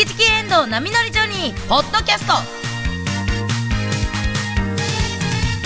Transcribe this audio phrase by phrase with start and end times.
[0.00, 2.32] キチキエンドウ波乗りジョニー」ポッドキャスト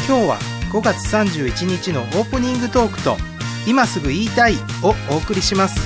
[0.08, 0.38] 今日は
[0.72, 3.16] 5月31日のオープニングトークと
[3.64, 5.78] 「今すぐ言いたい」をお送りします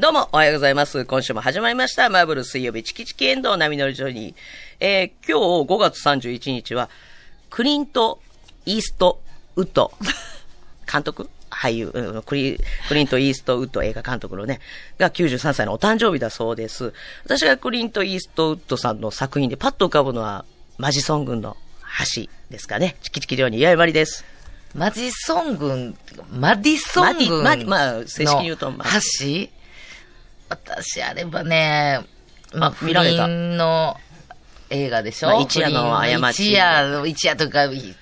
[0.00, 1.04] どうも、おはようございます。
[1.04, 2.10] 今週も始まりました。
[2.10, 4.34] マーブル水曜日、チキチキエンドウ波乗りジョニー。
[4.80, 6.90] えー、今日5月31日は、
[7.50, 8.20] クリント・
[8.66, 9.22] イースト・
[9.54, 9.92] ウッド。
[10.92, 11.28] 監督？
[11.56, 14.60] 俳優、うんクリ、クリント・イースト・ウッド映画監督のね、
[14.98, 16.92] が93歳のお誕生日だそうです。
[17.24, 20.44] 私がクリント・イースト・ウッドさんの作品でパッと浮かぶのは、
[20.78, 21.56] マジソン軍の
[22.14, 22.96] 橋ですかね。
[23.02, 24.24] チキチキジョニー、やいまりです。
[24.74, 25.96] マジソン軍、
[26.30, 28.88] マディソン軍のマディまあ正式に言うとまあ
[29.20, 29.48] 橋？
[30.50, 32.04] 私あればね、
[32.52, 33.96] まあ、不見られた倫の
[34.68, 37.94] 映画でしょ、まあ一夜の過ち一夜、一夜とか、い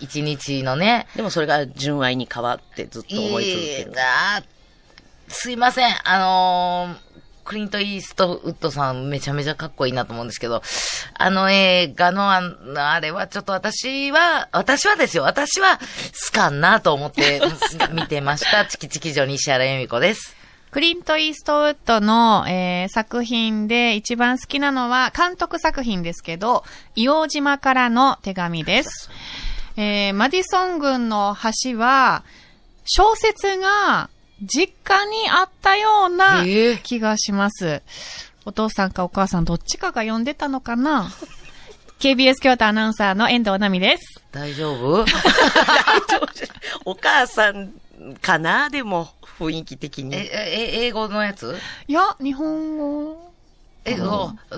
[0.00, 1.06] 一日のね。
[1.16, 3.90] でもそれが純愛に変わってずっと思い続ける。
[3.90, 4.42] いいな
[5.28, 5.94] すいません。
[6.04, 7.06] あのー
[7.46, 10.62] クリント・イーストウッドさんめちゃめちゃかっこいいなと思うんですけど、
[11.14, 12.42] あの映画のあ
[12.74, 17.40] あれはちょっと私は、私はですよ、私は好かんなと思って
[17.94, 18.66] 見てました。
[18.66, 20.34] チキチキジョ西原由美子です。
[20.72, 26.64] クリント・イーストウッドの、えー作品で一番好きなのは監督作品ですけど、
[26.96, 29.08] 硫黄島からの手紙です。
[29.76, 32.24] えーマディソン軍の橋は、
[32.84, 34.08] 小説が
[34.42, 37.82] 実家にあったようなええ気がします。
[38.44, 41.10] お父さんかお母さんどっちかが読んでたのかな
[41.98, 44.22] ?KBS 京都アナウンサーの遠藤奈美です。
[44.32, 45.04] 大丈夫？
[46.84, 47.72] お母さん
[48.22, 48.70] かな？
[48.70, 50.14] でも、雰囲気的え、に。
[50.14, 51.56] え、英語のやつ？
[51.88, 53.32] いや、日本語。
[53.84, 53.96] え、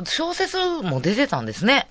[0.04, 1.88] 小説も出てたんですね。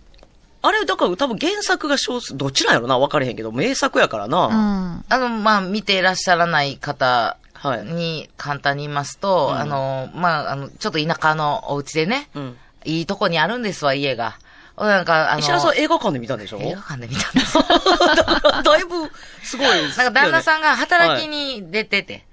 [0.61, 4.47] あれ、だから多分原作が小説、どっちなんやろな分かれへんけど、名作やからうな。
[4.47, 5.05] ん。
[5.08, 7.86] あの、まあ、見ていらっしゃらない方はい。
[7.86, 12.58] に簡単に言いますと、うんあの、まあ、あの、ちょっと田舎のお家でね、うん。
[12.85, 14.38] いいとこにあるんですわ、家が。
[14.78, 16.59] なんか、あの、石原さん映画館で見たんでしょ？
[16.59, 17.57] 映画館で見たんです。
[18.63, 19.09] だいぶ、
[19.44, 20.44] すごいですなんか旦那ん。
[20.44, 22.25] さんが働きに出てて、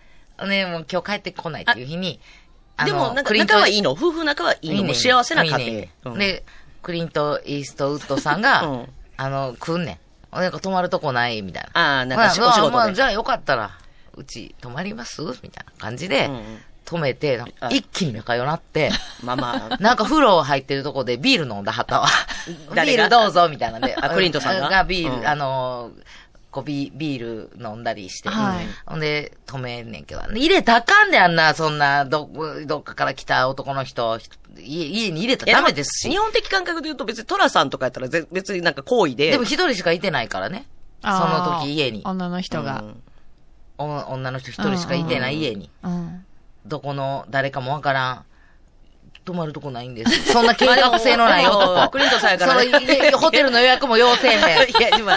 [0.46, 2.20] ね、もう今日帰ってこないっていう日に、
[2.76, 3.92] あでも、なんか仲はいいの？
[3.92, 4.84] 夫婦仲はいいの？
[4.84, 5.90] もう幸せな家庭いいね。
[6.04, 6.44] うんで、
[6.84, 9.98] クリント・イーストウッドさんが、うんあの、来んね
[10.32, 10.36] ん。
[10.36, 11.98] なんか泊まるとこないみたいな。
[11.98, 12.70] ああ、なんか仕事で。
[12.70, 13.70] まあじゃあよかったら、
[14.16, 15.22] うち泊まります？
[15.42, 16.42] みたいな感じで、うんうん
[16.84, 17.40] 止めて、
[17.70, 18.90] 一気に仲良なって、
[19.22, 22.08] まあまあ、 なんか風呂入ってるとこでビール飲んだはったわ。
[22.46, 23.96] ビールどうぞみたいなんで。
[23.98, 24.68] あクリントさんが？
[24.68, 26.02] がビール、うんあのー、
[26.54, 28.28] こうビビール飲んだりして。
[28.28, 30.20] はいほんで、止めんねんけど。
[30.20, 32.30] 入れたらあかんであんな、そんな、ど、
[32.66, 34.20] どっかから来た男の人、
[34.56, 36.08] 家家に入れたらダメですし。
[36.08, 39.32] 日本的感覚で言うと別にトラさんとかやったらぜ別になんか行為で。
[39.32, 40.66] でも一人しかいてないからね。
[41.02, 42.02] その時家に。
[42.04, 42.82] 女の人が。
[42.82, 43.02] うん
[43.76, 45.68] お女の人一人しかいてない家に。
[45.82, 46.24] うん。
[46.64, 48.24] どこの誰かもわからん。
[49.24, 50.32] 泊まるとこないんです。
[50.32, 51.90] そんな計画性のない男。
[51.92, 54.38] クリントさんやからねそのいホテルの予約も要せえ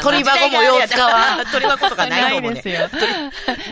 [0.02, 1.46] 鳥箱もよう使わん。
[1.52, 2.62] 鳥箱とかないと思うね。
[2.62, 2.90] ですよ。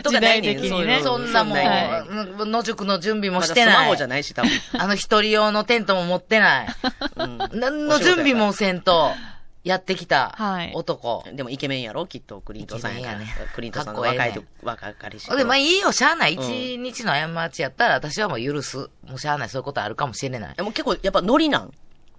[0.02, 1.00] とかないねん時代的にね。
[1.02, 4.06] そんなもんないない、うん野宿の準備もしてないスマホじゃ。
[4.06, 4.50] ないし、多分。
[4.78, 6.66] あの一人用のテントも持ってない。
[7.16, 9.12] うん何の準備もせんと、
[9.66, 11.24] やってきたはい男。
[11.34, 12.06] でもイケメンやろ？
[12.06, 13.18] きっと、クリントさんやから。
[13.18, 15.28] ねクリントさんの若いと、若かりし。
[15.28, 16.34] で、まあいいよ、しゃあない。
[16.34, 18.78] うん一日の過ちやったら私はもう許す。
[19.08, 20.54] もうしゃあない、そういうことあるかもしれない。
[20.56, 21.72] でも結構、やっぱノリなん？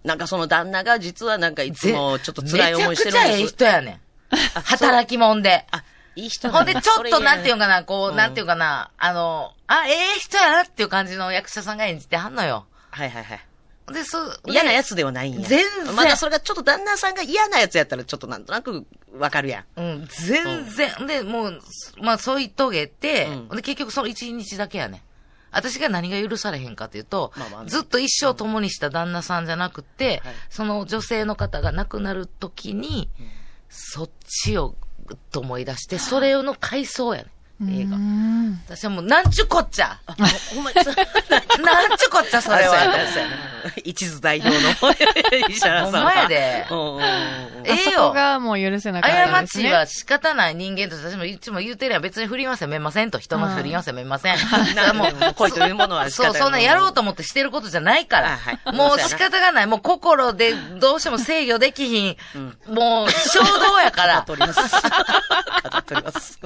[0.03, 3.53] なんかその旦那が実はなんかいつもちょっと辛い思いしてるんめちゃくちゃええです。
[3.53, 4.00] 人やねん。
[4.62, 5.66] 働き者で。
[5.72, 5.84] あ、
[6.18, 7.59] いい人ほんで、ちょっとなんていうか。
[7.59, 12.66] かな、こう、うんなんていうかな、あの、あ、ええ人やなっていう感じの役者さんが演じてはんのよ。
[12.91, 13.47] はいはいはい。
[13.91, 14.87] で、そう、嫌なやつ。
[14.89, 15.47] つではないんや。
[15.47, 18.85] 全然まだそれがちょっと旦那さんが嫌なやつやったらちょっとなんとなく
[19.17, 19.79] わかるやん。
[19.79, 21.07] うん、全然。
[21.07, 21.61] で、もう、
[22.01, 25.01] まあ、添い遂げて、うんで、結局その一日だけやねん。
[25.51, 33.09] 私が何が許されへんかっていうと、まあまあずっと一生共にした旦那さんじゃなくて、はいその女性の方が亡くなる時に、
[33.69, 34.75] そっちを
[35.05, 37.31] ぐっと思い出して、それの回想やねん。
[37.63, 38.00] 映画う。
[38.00, 40.75] ん私はもう、なんちゅこっちゃほんまに
[41.64, 42.78] なんちゅこっちゃ、それは。
[43.84, 44.58] 一途代表の
[45.49, 46.11] 石原さんは。
[46.11, 46.67] ほんまやでえ
[47.66, 48.11] えあそこよ。
[48.11, 49.70] がもう許せなかったん過ですね。
[49.70, 52.02] ちは仕方ない人間として私もいつも言うてるやん。
[52.02, 53.20] 別に不倫は責めませんと。
[53.20, 54.37] 人の不倫は責めません。
[54.37, 56.97] だからもう、恋というものはそう、そんなやろうと。
[56.97, 58.40] と思ってしてることじゃないから。
[58.73, 59.67] もう仕方がない。
[59.67, 62.17] もう心でどうしても制御できひん。
[62.73, 64.16] もう衝動やから。
[64.16, 64.59] 語っております。
[64.61, 66.40] 語っております。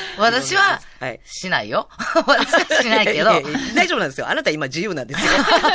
[0.18, 1.88] 私ははい、しないよ。
[2.26, 3.30] 私はしないけど
[3.74, 4.28] 大丈夫なんですよ。
[4.28, 5.32] あなた今自由なんですよ。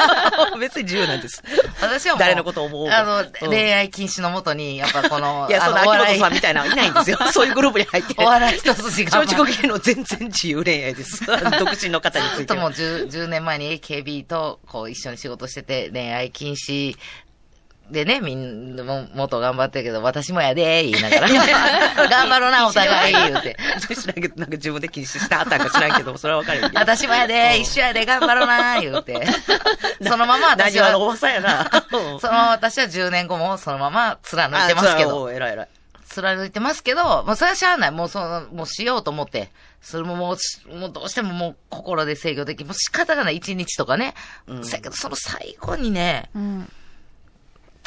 [0.60, 1.44] 別に自由なんです。
[1.82, 7.20] 私はもう、誰のことを思うあの、うん恋愛禁止のもとに、やっぱこの、いや、その秋元さんみたいなのいないんですよ。
[7.32, 8.16] そういうグループに入って。
[8.18, 9.20] お笑い一筋が。
[9.20, 11.26] 松竹芸能全然自由恋愛です。
[11.26, 16.96] 独身の方についてともう 10, 10年前に AKB とこう一緒に仕事してて、恋愛禁止
[17.92, 21.28] でね、みんなも、もっと頑張ってるけど、私もやでー言いながら。
[22.08, 23.58] 頑張ろうな、お互い言うて。
[23.96, 26.70] 知らんけど、なんか自分で禁止したあったんか知らんけど、 それはわかるよ。
[26.74, 29.26] 私もやでー、一緒やで、頑張ろうな、言うて。
[30.04, 31.70] そのまま私何話のおは、ばさんやな。
[31.90, 35.28] そのまま私は10 年後もそのまま貫いてますけど。
[35.28, 35.34] あ。
[35.34, 35.68] えらいえらい。
[36.10, 37.92] 貫いてますけど、もうそれはしゃあない。
[37.92, 39.52] もうその、もうしようと思って。
[39.82, 43.38] それももうし、もうどうしてももう心で制御でき、もう仕方がない。
[43.38, 44.14] 一日とかね。
[44.48, 46.72] うんそやけど、その最後にね、うん。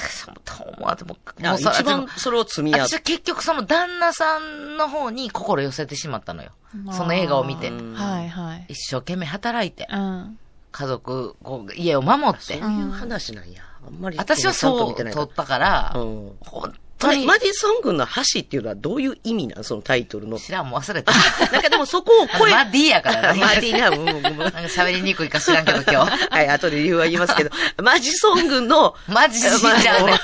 [0.03, 6.51] 私もう思わずもう、あもうそ一番それを積み合わ私は結局その旦那さんの方に心寄せてしまったのよ。
[6.93, 7.69] その映画を見て。
[7.69, 8.67] うんはいはい。
[8.69, 10.39] 一生懸命働いて、うん。
[10.71, 12.59] 家族、こう、家を守って。
[12.59, 13.63] そういう話なんや。
[13.87, 14.17] あんまり。
[14.17, 16.73] 私はそう見てないから撮ったから、うん本
[17.03, 19.65] それ当に、マディソン軍の橋っていうのはどういう意味なん？
[19.65, 20.39] そのタイトルの。
[20.39, 21.13] 知らん、もう忘れた。
[21.53, 23.41] なんかでもそこを超え、 マディやからね。
[23.41, 26.29] マディな、うんうんうんなんか喋りにくいか知らんけど今日。
[26.31, 27.51] はい、後で理由は言いますけど、
[27.83, 30.21] マジソン軍の、 マジじゃね。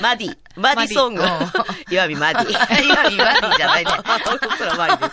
[0.00, 2.50] マディ、マディソン軍マディ、 岩見マディ。
[2.86, 3.90] 岩見マディじゃないね
[4.58, 5.12] そらマディです。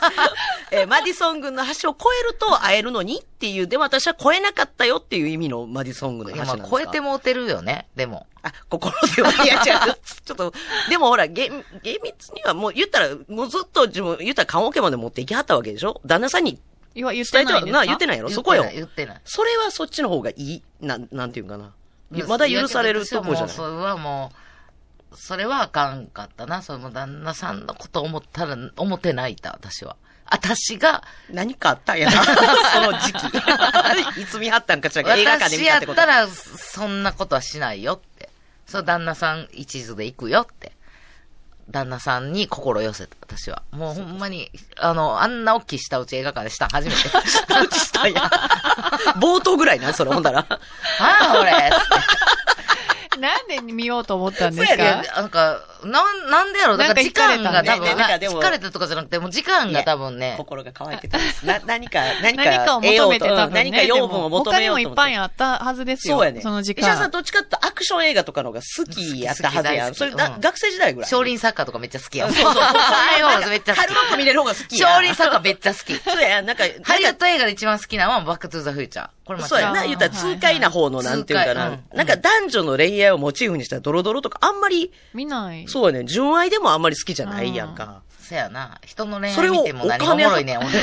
[0.72, 6.76] えーマディソン軍の橋を越えると会えるのにっていう、でも私は越えなかったよっていう意味のマディソン軍のいや、橋なんですか？
[6.76, 8.28] まあ、超えてもうてるよね、でも。
[8.44, 9.32] あ、心では。
[9.44, 9.98] いや、違う。
[10.26, 10.54] ちょっと、
[10.90, 16.02] でもほら、厳厳密にはもう言ったら、もうずっと自分、言ったら棺桶まで持って行きはったわけでしょ？
[16.06, 16.60] 旦那さんに
[16.96, 18.30] 言わ言ってな、ないんですか言ってないやろ？
[18.30, 18.66] そこよ。
[18.74, 19.22] 言ってない。
[19.24, 21.72] それはそっちの方がいいなん、なんていうんかな。
[22.28, 24.38] まだ許されるとこじゃないそれはもう、
[25.18, 26.62] それはあかんかったな。
[26.62, 29.98] それも旦那さんのこと思ったら、思って泣いた、私は。
[30.30, 32.24] 私が、何かあったんやな。
[32.24, 34.22] その時期。
[34.22, 35.92] いつ見はったんかしら映画館で私や見たっこと。
[35.94, 38.30] ってたら、そんなことはしないよって。
[38.68, 40.74] そう、旦那さん一途で行くよって。
[41.70, 43.64] 旦那さんに心寄せた、私は。
[43.72, 46.98] もうほんまに、あの、あんな大きい舌打ち映画館でした、初めて。
[46.98, 48.32] 舌打ちしたんや。
[49.18, 50.46] 冒頭ぐらいな、それ、ほんだら。
[50.50, 50.58] あ
[51.00, 51.72] あ、俺
[53.18, 56.78] なんで見ようと思ったんですそうやかいや、なんか、なん、なんでやろう？
[56.78, 60.36] だから時間が多分、疲れたんねな疲れたとかじゃなくて、もう時間が多分ね。
[60.38, 61.46] 心が乾いてたんです。
[61.46, 63.48] な、 何か、何か、何かを求めてた。
[63.50, 66.18] 何か養分を求めようと他にもいっぱいあったはずですよ。
[66.18, 66.42] そうやね。
[66.42, 67.10] その時石田さん間。
[67.10, 69.96] どっちかってアクション映画とかの方が好きやったはずやん。
[69.96, 71.10] それ、なうん学生時代ぐらい。
[71.10, 72.36] 少林サッカーとかめっちゃ好きやもん。
[72.36, 72.64] そうそう そう。
[72.66, 74.68] あめっちゃ好ハルロック見れる方が好きや。
[74.68, 74.78] き。
[74.78, 75.96] 少林サッカーめっちゃ好き。
[75.98, 79.10] そうや、なんか、ハリウッド映画で一番好きなのはバックトゥーザフューチャー。
[79.26, 79.42] これ。
[79.44, 81.78] そうやな、言ったら痛快な方の、なんていうかな。
[81.94, 85.67] なんか男女の恋愛をモチーフにしたドロドロとか、あんまり、見ない。
[85.68, 88.02] そうやね、純愛でもあんまり好きじゃないやんか。
[88.22, 88.80] そやな。
[88.86, 90.80] 人の恋それを愛見ても 何がおもろいねん、ほんで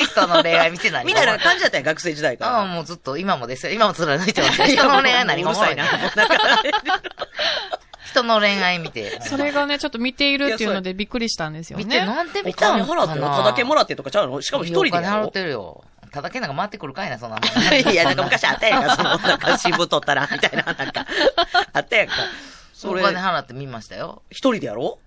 [0.00, 1.44] 人の恋愛見て何みたいなじ。
[1.44, 2.58] 感じだったよ、学生時代から。
[2.58, 3.72] ああ、もうずっと、今もですよ。
[3.72, 4.66] 今も貫いてますよ。
[4.74, 5.84] 人の恋愛何がおもろいな。
[8.06, 9.20] 人の恋愛見て。
[9.22, 11.84] それがね、ちょっと見ているっていうのでびっくりしたんですよね。
[11.84, 14.40] 見て、なんでお見た金んかな払っての、ただけもらってとかちゃうの？
[14.40, 15.84] しかも一人でお金払ってるよ。
[16.10, 17.90] ただけなんか回ってくるかいな、そんなもん。
[17.92, 21.06] いや、なんか昔あったやんか、その、なんか新聞取ったら、みたいな、なんか、
[21.74, 22.14] あったやんか。
[22.78, 24.22] そおれ、金払って見ましたよ。
[24.30, 25.00] 一人でやろ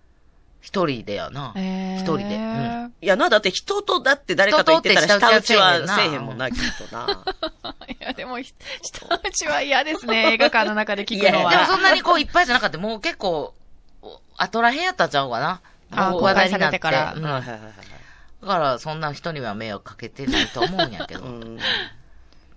[0.60, 1.54] 一人でやな。
[1.56, 6.58] えー一人でうんいやな、だって人と、だって誰かと言ってたら下打ちははせえへんもんな、きっ
[6.90, 7.24] とな。
[7.88, 11.52] いや、でも、ひ下打ちは嫌ですね、 映画館の中で聞くのは。
[11.52, 12.78] でもそんなにこういっぱいじゃなかった。
[12.78, 13.54] もう結構、
[14.02, 15.62] お後らへんやったんちゃうかな。
[15.92, 16.80] あ話題になって。
[16.80, 21.28] 公開されてからうんだはいはいはいはいから、そんな人には迷惑かけてないと思うんやけどう。
[21.30, 21.60] ん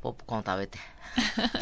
[0.04, 0.78] ポップコーン食べて。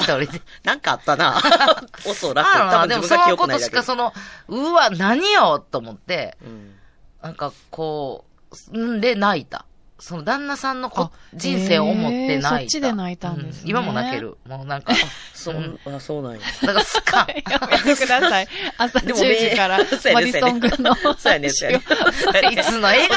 [0.00, 0.42] 一 人で。
[0.64, 1.40] なんかあったな。
[2.04, 2.46] おそらく。
[2.48, 4.12] ああ、でもそのことしかその、
[4.48, 6.74] うわ、何よと思って、うん
[7.22, 8.24] なんかこ
[8.72, 9.64] う、んで泣いた。
[10.00, 12.48] その旦那さんのこあ人生を思って泣いた。
[12.48, 14.36] そっちで泣いたんですねう今も泣ける。
[14.48, 14.92] もうなんか、
[15.32, 16.40] そう、あ、そうなんや。
[16.62, 17.26] だからスカン。
[17.48, 18.48] やめてください。
[18.78, 21.84] 朝10でもめ時から、マデそうやねィソン軍のそうやね、そうやね。
[22.50, 23.08] いつの映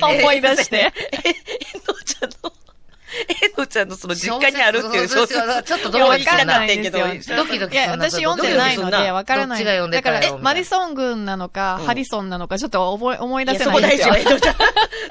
[0.00, 0.76] 画思い出して。
[0.76, 1.32] え、え
[1.86, 2.52] のちゃんの、
[3.28, 5.62] えのちゃんのその実家にあるっていう小説。
[5.64, 6.98] ちょっといやわドキドキするなからないんけど。
[7.36, 9.58] ドキドキいや、私読んでないので、わからない。
[9.58, 14.34] どっちが読んでだから、え、マディソン軍なのか、うんハリソンなのか、ちょっと覚え、思い出いや、せそこ大事よ、ないんですよ。
[14.34, 14.54] えのちゃん。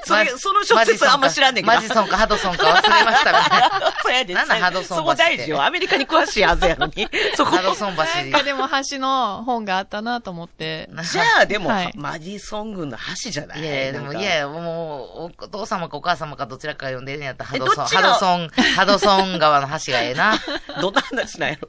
[0.04, 1.76] そ れ、その小説あんま知らんねんけど。
[1.76, 3.92] マジソンかハドソンか忘れましたみたいな。
[4.02, 4.34] そうやで。
[4.34, 5.62] なんだハドソンそこ大事よ。
[5.64, 7.08] アメリカに詳しいはずやのに。
[7.36, 7.56] そこ。
[7.56, 8.02] ハドソン橋。
[8.02, 10.88] なんかでも橋の本があったなと思って。
[11.10, 13.60] じゃあ、でも、はいマディソン軍の橋じゃない？
[13.60, 20.34] いやいや、でも、いやもう、お父様かお母様かどちらか読んでるんやったら、ハえドソン、ハドソン、 ハドソン川の橋がええな。
[20.80, 21.68] どんな話なんやろ？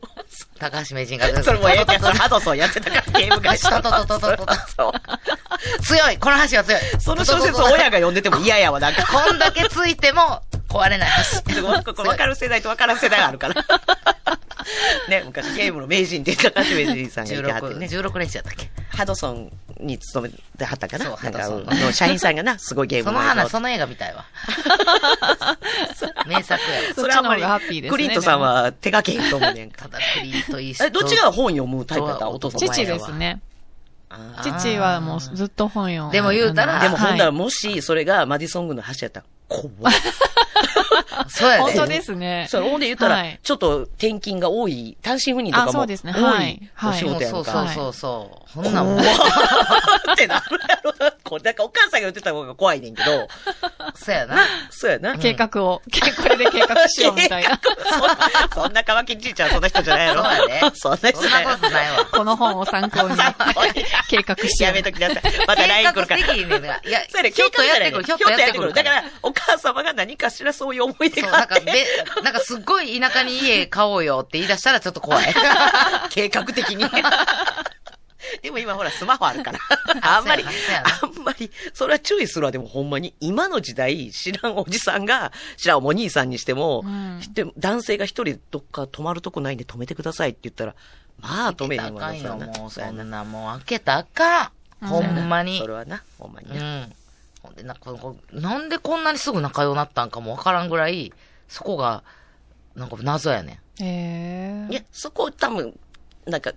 [0.60, 1.44] 高橋名人が。
[1.44, 5.82] それもええけど、ハドソンやってたから、ゲーム会とととととととそう。
[5.84, 9.06] 強いこの橋は強いその小説を親が読んでても嫌やわ、なんか。
[9.08, 10.42] こんだけついても
[10.74, 11.10] 壊れない
[11.46, 11.62] 橋。
[11.84, 13.56] ここ分かる世代と分からん世代があるから。
[13.56, 13.62] ね
[15.20, 17.86] ね、昔ゲームの名人って言っ橋名人さんがいてはって16、ね。
[17.88, 18.70] 16年生やったっけ？
[18.96, 24.25] ハドソンに勤めてはったかなそうハドソンうんの社員さんがな、 すごいゲームその話、のその映画見たいわ。
[26.27, 26.94] 名作やわ。
[26.96, 29.98] それはあんまりそっちの方がハッピーですねクリントさんは手がけへんと思うねんかた。
[29.98, 30.86] だクリントイースト。
[30.86, 32.30] え、どっちが本読むタイプだった？
[32.30, 33.42] お父さん父ですね。
[34.41, 36.12] 父はもうずっと本読む。
[36.12, 39.93] でも言うたらでも、ほんならはいもし、それがマディソン軍の橋やったら、怖っ。
[41.27, 41.63] そうやで。
[41.63, 42.48] 本当ですね。
[42.50, 47.32] そう、ほんで言ったら、はいちょっと転勤が多い、単身赴任とかもあそうですね多はいいおはい仕事やんか。
[47.32, 48.50] そうそうそうそう。
[48.53, 49.17] そんなんもん怖っ
[50.13, 51.12] ってなるやろな。
[51.24, 53.27] これ、なんかお母さんが言ってた方が怖いねんけど、
[53.96, 54.38] そうやな。
[54.70, 55.17] そうやな。
[55.17, 57.60] 計画を、けこれで計画しようみたいな。
[57.89, 58.17] そんな、
[58.53, 60.24] そんなカマキリじいちゃんそんな人じゃないやろ。
[60.24, 62.05] そうやでそんな人じゃないわ。
[62.05, 63.15] この本を参考に
[64.10, 64.63] 計画しよう。
[64.63, 65.22] やめときなさい。
[65.48, 66.20] また LINE 来るから。
[66.20, 68.63] いやそうやね、ひょっとやってくるひょっとやってくる。
[68.63, 71.32] ひょっとやってくるだから、お母様が何かしらそういう思い出そう。
[71.32, 71.86] なんか、べ、
[72.24, 75.34] なんかすっごい田舎に家買おうよって言い出したらちょっと怖い。
[76.10, 76.86] 計画的に。
[78.42, 79.60] でも今ほらスマホあるから。
[80.02, 82.52] あんまり、あんまり、それは注意するわ。
[82.52, 90.76] でもほんまに、今の時代、知らんおじさんが、知らんお兄さんにしても、うんで男性が一人どっか泊まるとこないんで止めてくださいって言ったら、
[91.20, 91.98] まあ止めへんわな。
[91.98, 94.52] あかんよ、もうそやなそんな、もう開けたらあか
[94.86, 94.88] ん。
[94.88, 95.68] ほんまにそ。
[95.68, 96.86] れはな、ほんまにうな。
[96.86, 96.96] ん。
[97.56, 97.92] ほんで、なんか
[98.32, 101.14] なんでこんなにすぐ仲良くなったんかもわからんぐらい、
[101.48, 102.04] そこが、
[102.76, 103.84] なんか謎やねん。
[103.84, 105.78] へいや、そこ多分、
[106.26, 106.52] なんか、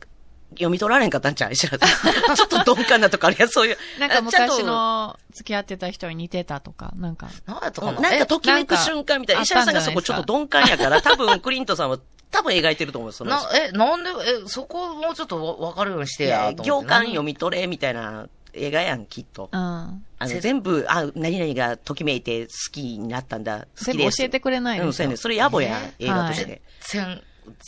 [0.50, 1.52] 読み取られんかったんちゃう？
[1.52, 2.36] 石原さん。
[2.36, 3.76] ちょっと鈍感なとこあるやん、そういう。
[3.98, 7.28] なんか昔との付き合ってた人に似てたとか、なんか。
[7.46, 7.98] なんやったかな？
[7.98, 9.40] うんなんかときめく瞬間みたいな。
[9.40, 11.98] え石原さんがそこちょっと鈍感やから、 多分クリントさんは
[12.30, 13.30] 多分描いてると思うよ、その。
[13.32, 14.14] な、え、なんで、え、
[14.48, 19.48] そこもうちょっとわわかるようにしていや、行間読み取れ、みたいな映画やん、きっと。
[19.52, 19.58] うん。
[19.58, 23.66] あの、全部、あ、何々がときめいて好きになったんだ。
[23.78, 24.18] 好全部きです。
[24.18, 25.16] 教えてくれないうん、そうやね。
[25.16, 26.62] それ野暮やん、え映画として。
[26.80, 27.22] 全然、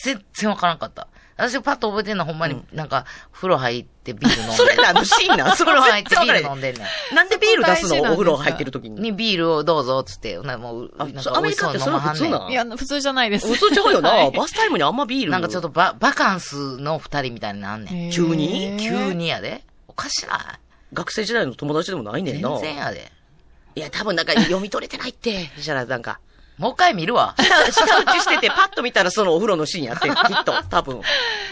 [0.05, 1.09] 全然わからんかった。
[1.39, 5.55] 私パッと覚えてんのはほんまに、なんか、風呂入ってビール飲んで それな、あのシーンな。
[5.55, 7.15] そ 風呂入ってビール飲んんでんねん。
[7.15, 8.01] なんでビール出すの？
[8.01, 9.01] お風呂入ってる時に。
[9.01, 13.49] にビールをどうぞ、つって、なもう、あなんそうアメリカってそれ普通なのいや、普通じゃないです。
[13.49, 14.11] 嘘ちゃうよな。
[14.11, 15.31] はいバスタイムにあんまビール。
[15.31, 18.11] なんかちょっとバ、バカンスの二人みたいになんねん。
[18.11, 19.63] 急に急にやで。
[19.87, 22.59] おかしない学生時代の友達でもないねん全な。
[22.59, 23.11] 然やで。
[23.75, 25.51] いや、多分なんか読み取れてないって。
[25.59, 26.21] 石原なんか。
[26.57, 27.37] もう一回見るわ。
[27.39, 30.61] 下下打ちしてて、パッと見たらそのお風呂のシーンやってん、 きっと。
[30.65, 30.97] 多分。
[30.97, 31.05] もう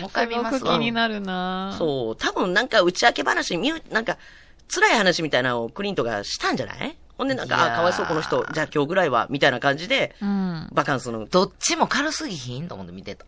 [0.06, 0.78] 一回見ますわ。
[0.78, 2.16] になるなぁそう。
[2.16, 4.16] 多分なんか打ち明け話、ミュなんか、
[4.68, 6.96] 辛い話みたいなのをクリントがしたんじゃない？
[7.18, 10.68] ほんでなんか、あ、かわいそうこの人、じゃあ今日ぐらいは、みたいな感じで、うん。
[10.72, 13.24] バカンスの、どっちも軽すぎひんと思って見てた。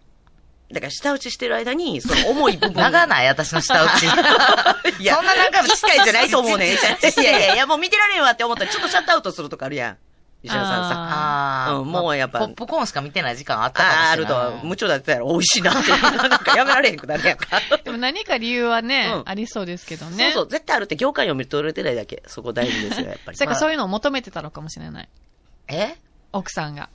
[0.73, 2.75] だから下打ちしてる間に、その重い部分。
[2.75, 4.05] 長ない私の下打ち。
[5.01, 6.73] いや、そんな何回も機会じゃないと思うね。
[6.73, 9.97] いいやいやいや、もう見てられんわって思ったら、ちょっとシャットアウトするとかあるやん。
[10.43, 10.95] 石原さんさ。
[10.97, 14.13] あーうんもうやっぱポップコーンしか見てない時間あったかもしれああ、ない。
[14.13, 15.91] あるとは、無調だったら美味しいなって。
[15.91, 17.61] なんかやめられへんくなるやんか。
[17.83, 20.33] でも何か理由はね、うんありそうですけどそうね。
[20.33, 22.23] そう、絶対あるって業界を見取れてないだけ。
[22.27, 23.37] そこ大事ですよ、やっぱり。
[23.39, 25.09] それからそういうのを求めてたのかもしれない。
[25.69, 25.97] え？
[26.33, 26.89] 奥さんが。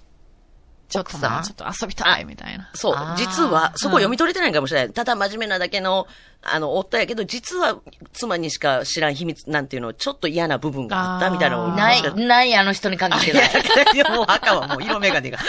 [0.93, 2.69] ちょっと奥さちょっと遊びたいみたいな。
[2.75, 4.93] そう実は、そこ読み取れてないかもしれない。
[4.93, 6.07] ただ真面目なだけの、
[6.43, 7.79] あの、夫やけど、実は
[8.11, 11.67] 妻にしか知らん秘密なんていうの、ちょっと嫌な部分があったみたいなのを。
[11.69, 13.51] ないない、あの人に限ってない。
[13.93, 15.39] いや、もう赤はもう色眼鏡が。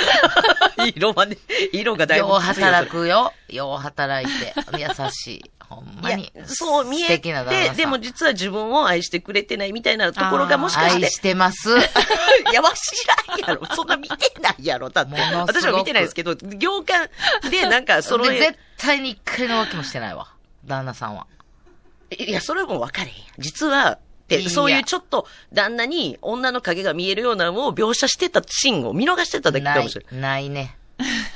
[0.95, 1.37] 色まで、
[1.73, 3.33] 色がだいぶよう働くよ。
[3.49, 4.55] よう働いて。
[4.79, 5.51] 優しい。
[5.75, 6.33] ほんまに。
[6.47, 11.71] そう見えて、んでも実は自分を愛してくれてないみたいなところがもしかして愛、してます。
[11.71, 11.75] い
[12.53, 12.93] や、わし
[13.29, 13.67] らんやろ。
[13.75, 14.91] そんな見てないやろ。
[14.91, 17.09] だって私は見てないですけど、行間
[17.51, 20.29] でなんかその、で絶対に一回の浮気もしてないわ。
[20.65, 21.27] 旦那さんは。
[22.17, 23.15] いや、それも分かれへん。
[23.39, 30.17] 実は、で、そういうちょっと旦那に女の影が見えるようなのを描写してたシーンを見逃してただけかなもしれない。
[30.19, 30.77] い、ないね。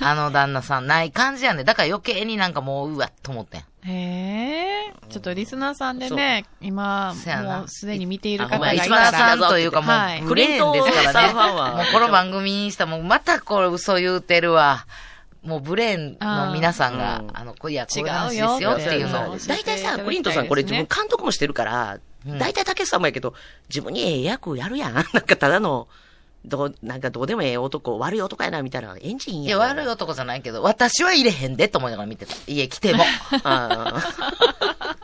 [0.00, 1.64] あの旦那さん、ない感じやね。
[1.64, 3.64] だから余計になんかもう、うわっと思ってん。
[3.88, 4.92] へえ。
[5.08, 11.28] ちょっとリスナーさんでね、今、もうすでに見ている方あがいたほんま石原さんら、というかもう、はいブレーンですからね。
[11.28, 14.86] んファンは もうこの番組にしたらもうまたこれ嘘言うてるわ。
[15.42, 19.36] もうブレーンの皆さんがう、んあの、こいや、こういう違話ですうよよっていうのを。
[19.38, 23.32] 大体さ、クリントさんこれ自分監督もしてるから、うん大体竹内さんもやけど、
[23.68, 24.94] 自分にええ役やるやん。
[24.94, 25.88] なんかただの、
[26.48, 28.96] どう、なんかどうでもええ男、悪い男やな、みたいな。
[29.00, 32.34] エンジンやいや、悪い男じゃないけど、私は入れへんでと思いながら見てた。
[32.46, 33.04] 家来ても。
[33.44, 34.02] ああ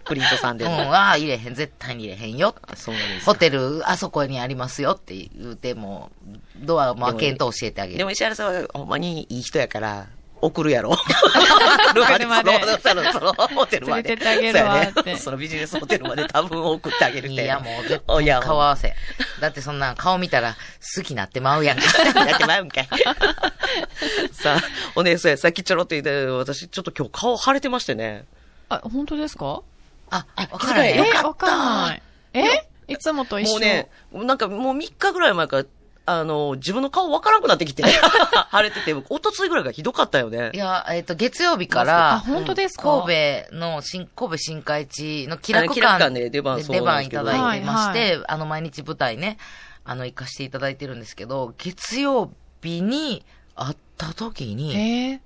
[0.05, 0.95] ク リントさんでうん、も。
[0.95, 2.55] ああ、入れへん、絶対に入れへんよ。
[2.63, 6.11] あそうなんですホテル、あそこにありますよって言うても、
[6.57, 7.99] ドアも開けんと教えてあげる。
[7.99, 10.07] でも石原さんはほんまにいい人やから、
[10.47, 10.91] 送るやろ。
[10.91, 14.17] 送るまでそのそのホテルまで。
[14.17, 17.45] 連れてってあげるわってそうやねそのビジネスホテルまで多分送ってあげるって。
[17.45, 18.95] いや、もう絶対顔合わせ。
[19.41, 20.57] だってそんな顔見たら
[20.97, 21.85] 好きになってまうやんか。
[22.27, 22.89] やってまうんかい。
[24.33, 24.61] さあ、
[24.95, 28.25] お姉さん、さっきちょろっと言って、私ちょっと今日顔腫れてましてね。
[28.69, 29.63] あ、本当ですか？
[30.11, 30.99] あ、わからへん。
[30.99, 32.01] かへんよかった。
[32.39, 33.53] えいつもと一緒？
[33.53, 35.65] もうね、なんかもう3日ぐらい前から、
[36.07, 37.83] あの、自分の顔わからなくなってきて、
[38.53, 40.51] 腫れてて、おとついぐらいがひどかったよね。
[40.53, 40.57] い。
[40.59, 42.83] や、えっ、と、月曜日かあ、ら、本当ですか？
[43.05, 49.39] 神戸の新、神戸新海地の気楽館館で出番出番いただいてまして、はいあの、毎日舞台ね、
[49.85, 52.31] あの、行かせていただいてるんですけど、月曜
[52.63, 55.15] 日に会った時に、え。
[55.15, 55.21] ー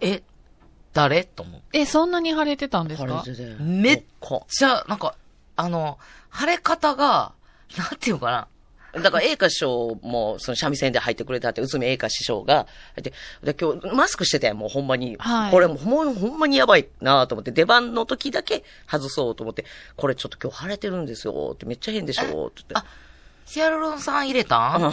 [0.00, 0.22] え、
[0.94, 1.24] 誰？
[1.24, 1.60] と思う。
[1.74, 3.22] え、そんなに腫れてたんですか？
[3.60, 5.14] めっこじゃあ、なんか、
[5.56, 5.98] あの、
[6.34, 7.32] 腫れ方が、
[7.76, 8.48] なんていうのかな。
[8.92, 12.66] だから、栄華師匠も、その三味線で入ってくれたって、内海栄華師匠が、
[12.96, 19.64] で、で今日、マスクしてて、もうほんまに、はいこれもうほんまにやばいなと思って、出番の時だけ外そうと思って、
[19.96, 22.88] これちょっと今日腫れてるんですよ、ってめっちゃ変でしょ、って言って。
[23.50, 24.92] ヒアルロン酸入れたん？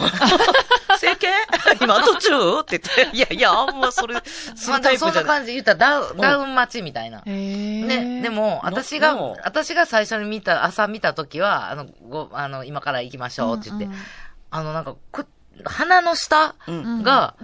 [0.98, 1.28] 整形？
[1.80, 2.60] 今途中？
[2.60, 4.20] って言って、いやいや、あんまそれ、
[4.56, 7.22] そのまあでもそんタイプじゃな感じで言ったらダウン、ダウン待ちみたいな。
[7.24, 13.98] えー、ね、でも、私がなな、私が最初に見た、朝見た時は、あの、ご、あの、今から行きましょうって言って、うんうん。
[14.50, 15.28] あの、なんか、く、
[15.64, 17.02] 鼻の下うん。
[17.04, 17.36] が、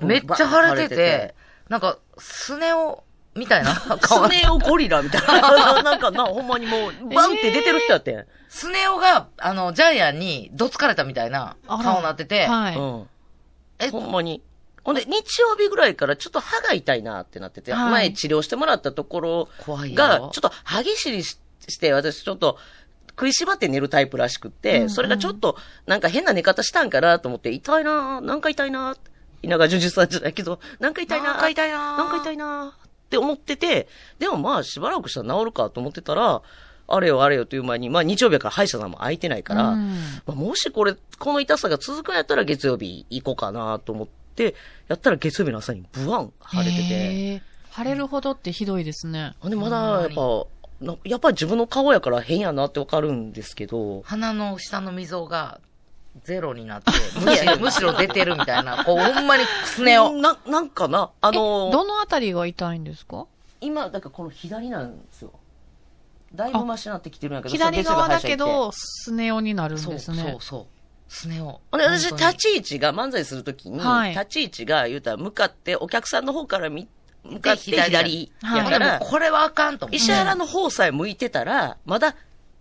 [0.00, 1.34] めっちゃ腫れてて、
[1.68, 5.82] なんか、スネ夫みたいな 顔スネ夫ゴリラみたいな。
[5.82, 8.26] なんかな、ほんまにもう、バンって出てる人やってん。
[8.48, 12.76] スネ夫が、あの、ジャイアンにどつかれたみたいな顔になってて、はい。
[12.76, 13.08] うん。
[13.78, 14.42] え、ほんまに。
[14.84, 22.58] ほんで、日曜日ぐらいからちょっと歯が痛いなってなってて、はい前治療してもらったところ怖いよが、ちょっと歯ぎしりしして、私ちょっと
[23.10, 28.96] 食いしばって寝るタイプらしくって、うんうんそれがちょっとなんか変な寝方したんかなと思って、痛いななんか痛いな
[29.42, 32.76] 稲川淳二さんじゃないけど、なんか痛いななんか痛いななんか痛いな
[33.12, 33.88] って思ってて、
[34.18, 36.40] でもまあしばらくしたら治るかと思ってたら、
[36.88, 39.90] あれよあれよという前に、まあ日曜日やから歯医者さんも空いてないから、うん。
[40.26, 44.54] まあ、もしこれ、この痛さが続くんやったら月曜日行こうかなと思って、
[44.88, 47.42] やったら月曜日の朝にブワン腫れてて。
[47.74, 49.34] 腫れるほどってひどいですね。
[49.40, 49.50] ほん。
[49.50, 50.46] で、まだやっぱ、
[50.80, 55.60] なやっぱり自分の顔やから変やなってわかるんですけど、鼻の下の溝が、
[56.24, 56.90] ゼロになって、
[57.20, 60.12] むしろ、むしろ出てるみたいな、こう、ほんまにスネ夫。
[60.12, 63.26] な、なんかな、あえ、のどのあたりが痛いんですか？
[63.60, 65.32] 今、だからこの左なんですよ。
[66.34, 70.66] だいぶマシになってきてるんやけど、左側だけど、スネ夫になるんそう、そうですね。、そう。
[71.08, 71.60] スネ夫。
[71.70, 76.88] ほんで、私、立ち位置が漫才するときに、はい立ち位置が言うたら、向かって、お客さんの方から見、
[77.24, 79.96] 向かって左左はいやから、これはあかんと思って。
[79.96, 82.14] 石原の方さえ向いてたら、まだ、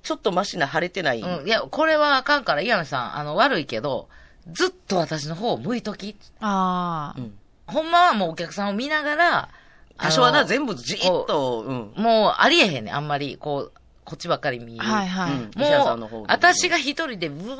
[0.03, 1.21] ちょっとマシな腫れてない。
[1.21, 4.09] うん、いや、これはあかんから、岩見さん、あの、悪いけど、
[4.51, 6.15] ずっと私の方を向いとき。
[6.39, 7.37] ああ、うん
[7.67, 9.49] ほんまはもうお客さんを見ながら、
[9.97, 11.93] 多少はな、全部じーっと、うん。
[11.95, 13.71] もうありえへんねん、あんまり、こう、
[14.03, 14.79] こっちばっかり見る。
[14.79, 15.31] はいはい。
[15.31, 17.57] うんもうで、私が一人でブワ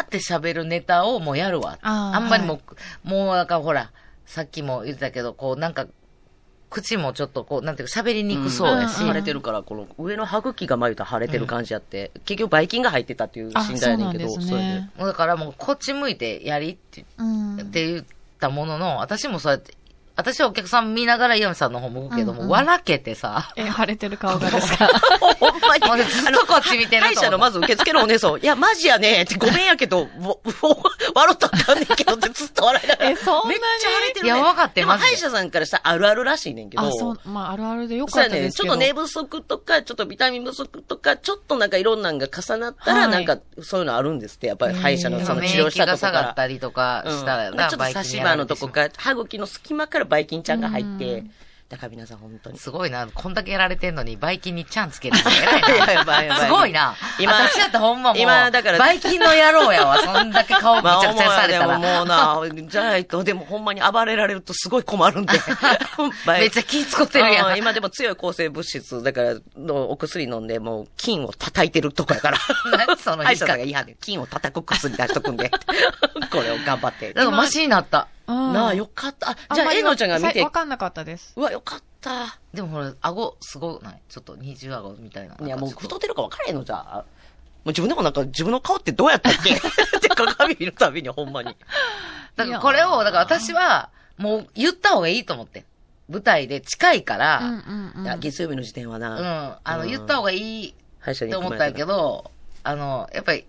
[0.00, 1.78] ーって喋るネタをもうやるわ。
[1.82, 2.60] あーあんまりも
[3.04, 3.90] う、もうなんかほら、
[4.26, 5.86] さっきも言ってたけど、こうなんか、
[6.70, 14.82] 口もちょっとこう、なんていうか喋りにくそうやし、うん腫れてるから、この上の歯茎がまゆた腫れてる感じやって、結局ばい菌が入ってたっていうあ、診断やねんけど、それで。
[14.98, 17.60] だからもうこっち向いてやりってうん。
[17.60, 18.04] って言っ
[18.38, 19.74] たものの、私もそうやって、
[20.18, 22.50] 私はお客さん見ながら岩見さんの方向くけども、うんうん。
[22.50, 24.88] 笑けてさ、え、腫れてる顔がですか？
[25.38, 26.02] ほんまに。
[26.02, 30.50] ずっとこっち見てる歯医者のまず受付のお姉さん、いや、マジやねって、ごめんやけど、 もう
[31.14, 33.10] 笑ったらあかんねんけどってずっと笑いながら。
[33.10, 33.48] えそんなに？
[33.50, 34.34] めっちゃ腫れてるね。
[34.34, 36.82] いやわかってでもマジで歯医者さんからしたらあるあるらしいねんけど。
[36.82, 38.70] あ、そう、まあ、あるあるでよかったですけど。
[38.70, 43.08] ちょっと寝不足とか、ちょっとビタミン不足とか、ちょっとなんかいろんなのが重なったら、はい。
[43.08, 46.12] なんかそういうのあるんですって、やっぱり歯医者のその免治療したとこ疫が下。
[46.12, 51.30] がったりとかしたら、うん、ちょっと差し歯のとこか、歯茎の隙間からばい菌ちゃんが入ってうん、
[51.68, 52.58] だから皆さん本当に。
[52.58, 53.06] すごいな。
[53.06, 55.68] こんだけやられてんのに、バイキンにちゃんつけてるの 偉いな。
[55.68, 56.96] いややばいやばいすごいな。
[57.18, 59.98] 今私だってほんまもう、今だからバイキンの野郎やわ。
[59.98, 62.34] そんだけ顔めちゃくちゃされたまあ、思うやでら。
[62.34, 65.38] ももうな、じゃないと、でもほんまに暴れられるとすごい困るんで。
[66.26, 67.50] めっちゃ気使ってるやん。
[67.50, 72.38] うん今でも強い抗生物質、だから、のお薬飲んで、もう、菌を叩いてるとこやから。
[72.86, 75.50] 何その歯言い方医者さんが言いはんねん菌を叩く薬出しとくんで。
[76.30, 77.12] これを頑張って。
[77.12, 78.08] だからマシになった。
[78.28, 79.30] うんなあ、よかった。
[79.30, 81.32] あ、じゃあ、えのちゃんが見てさわ、かんなかったです。
[81.36, 82.38] うわ、よかった。
[82.54, 84.02] でもほら、顎すごない？
[84.08, 85.36] ちょっと二重顎みたいな。
[85.40, 86.96] いや、もう太ってるか分からへんのじゃあ。
[86.98, 87.04] も
[87.64, 89.54] う自分でもなんか、自分の顔ってどうやったっけ？
[89.56, 91.56] って鏡見るたびにほんまに。
[92.36, 95.64] だからこれを、だから私は、もう言った方がいいと思って。
[96.10, 98.04] 舞台で近いかうんら、うんうん。
[98.04, 102.30] いや、月曜日の時点はうん、な、あの、うん言った方がいい歯医者にって思ったけど、
[102.64, 103.46] あの、やっぱり、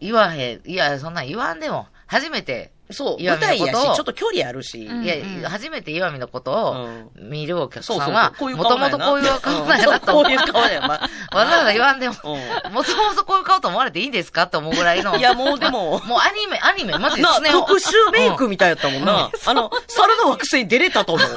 [0.00, 4.86] 言わへん、いや、そんなん言わんでも、初めて、そう、岩舞台やし、ちょっと距離あるし。
[4.86, 5.08] うんい
[5.42, 10.12] や、初めて岩見のことを見るお客さんは、こういうもともとこういう顔なんやな と。
[10.12, 10.88] こういう顔だよ、ま
[11.32, 15.16] わざわざ言わんでも、うもともとこういう顔と思われていいんですかって思うぐらいの。
[15.16, 19.30] いや、もうでも、 もうアニメ、アニメ、マジでな、スネ夫特殊メイクみたいやったもんな。
[19.46, 21.28] あの、猿の惑星に出れたと思う。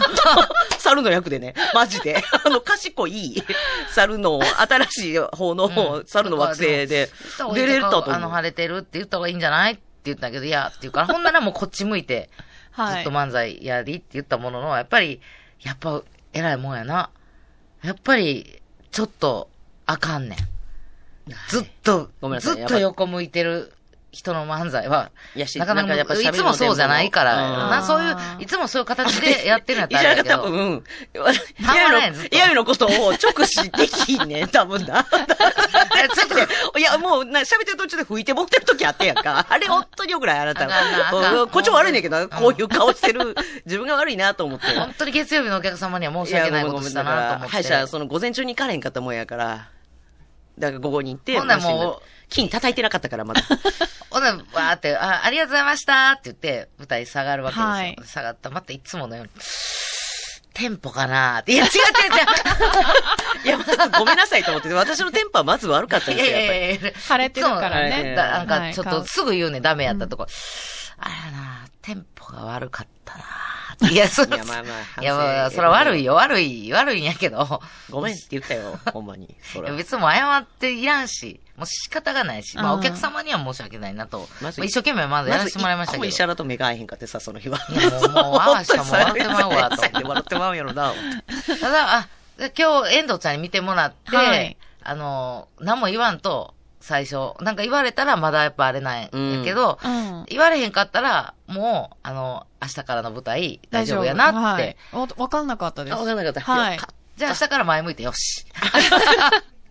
[0.77, 1.55] 猿の役でね。
[1.73, 2.23] マジで。
[2.45, 3.43] あの、賢い
[3.91, 7.09] 猿の、新しい方のうん猿の惑星で
[7.53, 8.11] 出れたと思う。
[8.13, 12.29] あの、晴れてるって言った方がいいんじゃない言ったけど、いや、って言うから、 ほんならもうこっち向いて、
[12.71, 13.09] はいずっと。
[13.11, 15.21] 漫才やりって言ったものの、やっぱり、
[15.61, 16.01] やっぱ、
[16.33, 17.09] 偉いもんやな。
[17.83, 19.49] やっぱり、ちょっと、
[19.85, 20.49] あかんねん。
[21.49, 23.73] ずっとごめん、なさいずっと横向いてる
[24.11, 30.35] 人の漫才は、いやしなかなかやっぱいつもそうじゃないから、うんな、そういう、いつもそういう形でやってるんやったらあれやけど。
[30.43, 30.83] 多分、
[31.63, 35.03] たまらんずっとイヤミのことを直視できひんねん、多分な。
[35.03, 39.45] ちょっとね、いや、もう、な、喋ってる途中で吹いて持ってる時あってんやんか。
[39.47, 40.67] あれ、本当によくない、あなた
[41.51, 44.67] こっちも悪いねんけどな、こういう顔してる、自分が悪いなと思って。
[44.67, 47.51] 本当に月曜日のお客様には申し訳ないことしたなと思って。
[47.51, 49.69] 歯医者、その午前中に行かれへんかったもんやから。
[50.57, 53.41] だから午後に行って、ほんならもう金叩いてなかったから、まだ。
[54.09, 57.67] ほんなら、わーって、あ、ありがとうございましたって言って、舞台下がるわけですよ。
[57.67, 58.49] はい下がった。
[58.49, 59.31] またいつものように、
[60.53, 61.53] テンポかなーって。
[61.53, 66.59] いや、違う違 いや、まずごめんなさいと思って、私のテンポはまず悪かったですよ、やっぱり。
[66.59, 68.15] やいやいや晴れてるからね。
[68.15, 70.27] だなんか、はいちょっとすぐ言うね、ダメやったとこ。
[70.97, 73.23] あらな、テンポが悪かったな
[73.91, 77.61] いや、そいやまあまあいや、まあ、それは悪いよ、悪い、悪いんやけど。
[77.89, 79.35] ごめんって言ったよ、ほんまに。
[79.41, 79.77] そいやれは。
[79.77, 84.27] 別にもう謝っていらんし、もう仕方がないし、まあうんお客様には申し訳ないなと。
[84.41, 86.01] 一生懸命まずやらせてもらいましたけど。
[86.01, 87.59] まず石原と目が合えへんかってさ、その日は。
[87.69, 90.93] いやもうもう 合わしたらもう笑ってまうわと笑ってまうやろな。
[91.59, 92.07] ただ、あ、
[92.57, 99.09] 今日、遠藤ちゃんに見てもらって、はいあの、何も言わんと、最初、なんか言われたらまだやっぱあれなんや
[99.43, 100.25] けど、うん。
[100.27, 104.37] 言われへんかったら、もう、あの、明日からの舞台、大丈夫やなって。
[104.37, 104.77] はい。
[104.93, 105.93] わわかんなかったです。
[105.93, 106.41] あ、わかんなかった。
[106.41, 106.79] はい
[107.19, 108.45] じゃあ明日から前向いてよし。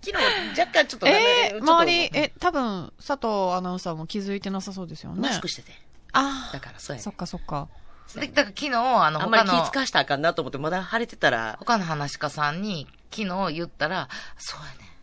[0.04, 5.20] 昨日、若干ちょっとね、えー、周り、え、多分、佐藤アナウンサーも気づいてなさそうですよね。
[5.20, 5.72] マスクしてて。
[6.12, 7.68] あだからそうやねそっかそっか。
[8.14, 14.98] で、だから昨日、あの、あんまり気使わしたらあかんなと思って、まだ晴れてたら、他の話し家さんに昨日言ったら、そうやね。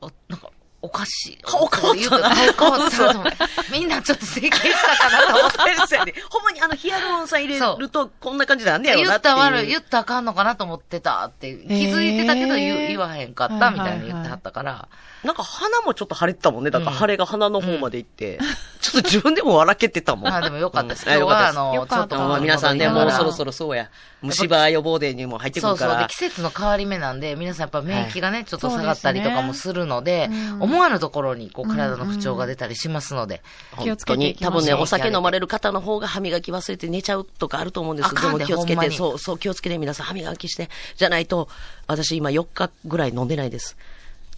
[0.00, 0.50] お、なんか、
[0.82, 1.38] おかしい。
[1.42, 3.48] 顔変わったな顔変わった。
[3.72, 5.58] みんなちょっと整形したかなと思って。
[5.86, 6.14] そうやね。
[6.28, 9.34] ほんまにあの、ヒアルロン酸入れると、こんな感じなんだよ言なっていう。
[9.34, 14.88] った悪い、言ったらあかんのかなと思ってたって、気づいてたけど言,、言わへんかったみたいに言ってはったから、
[15.24, 16.70] なんか鼻もちょっと腫れてたもんね。
[16.70, 18.38] だからうん腫れが鼻の方まで行って、
[18.80, 20.32] ちょっと自分でも笑けてたもん。
[20.34, 21.06] あでもよかったです。
[21.06, 23.46] うん今日は、あの、よかったちょっとまあ皆さんね、もうそろそろ。
[23.46, 23.88] ろそうや。
[24.22, 25.88] 虫歯予防デーにも入ってくそうそう。
[25.88, 26.08] で、るから。
[26.08, 33.42] 季節の変わり目なんで、皆さんやっぱ免疫がね、ちょっと下がったりとかもするので、うん思わぬところに、こう、体の不調が出たりしますので、
[33.80, 41.48] 気をつけていきましょう本当に、多分ね、お酒飲まれる方の方が歯磨き忘れて寝ちゃうとかあると思うんですであかんでも気をつけて、そう、そう、気をつけて皆さん歯磨きして、じゃないと、
[41.86, 43.76] 私今4日ぐらい飲んでないです。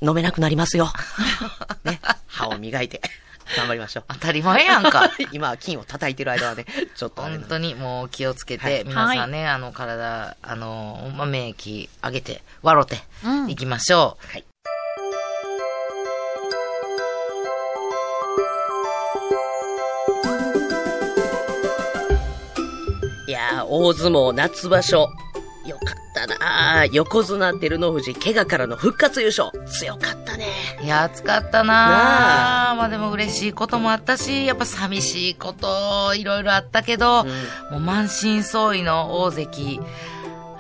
[0.01, 0.93] 飲めなくなりますよ。
[1.85, 3.01] ね、歯を磨いて、
[3.57, 4.05] 頑張りましょう。
[4.09, 5.11] 当たり前やんか。
[5.33, 14.33] 今は金を叩いてる間はね、ちょっと本当にもう気をつけて、はい皆さんね、あの、体、あの、まあ、免疫上げて、笑って、うんいきましょう。
[14.33, 14.45] はい。
[23.27, 25.09] いやー、大相撲夏場所。
[25.67, 26.85] よかったな。
[26.85, 29.51] ー横綱照ノ富士、怪我からの復活優勝。
[29.67, 30.49] 強かったね。
[30.83, 31.89] いや、暑かったな。
[31.89, 32.75] なあ。
[32.75, 37.29] まあでも嬉しいこともあったし、やっぱ寂しいこと、いろいろあったけど、うん。
[37.73, 39.81] もう満身創痍の大関、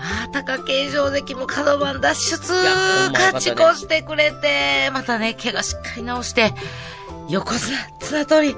[0.05, 2.53] ああ、貴景勝関も角番脱出、
[3.13, 6.53] 勝ち越してくれて、またね、怪我しっかり直して、
[7.29, 8.57] 横綱、綱取り、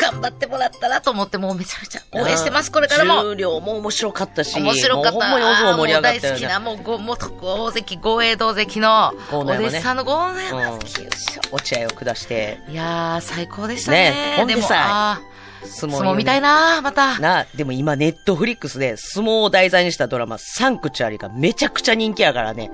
[0.00, 3.22] 頑張ってもらったなと思って、もうめちゃめちゃ応援してます、これからも。
[3.22, 4.58] 重量も面白かったし。
[4.58, 5.12] 面白かった。
[5.12, 6.40] もう大相撲盛り上がったよね。
[6.40, 11.40] もう大好きな、もうご、元大関、豪栄道関の、お弟子さんの豪ノ山うん関優勝。
[11.52, 14.10] 落合を下して、いやー、最高でしたね。
[14.10, 15.20] ねほんでさ
[15.62, 17.18] 相ー相撲見たいなまた。
[17.18, 22.70] な、でも今ネットフリックスで相撲を題材にしたドラマ、サンクチュアリがめちゃくちゃ人気やからね。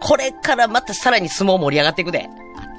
[0.00, 2.28] これからまたさらに相撲盛り上がっていくで。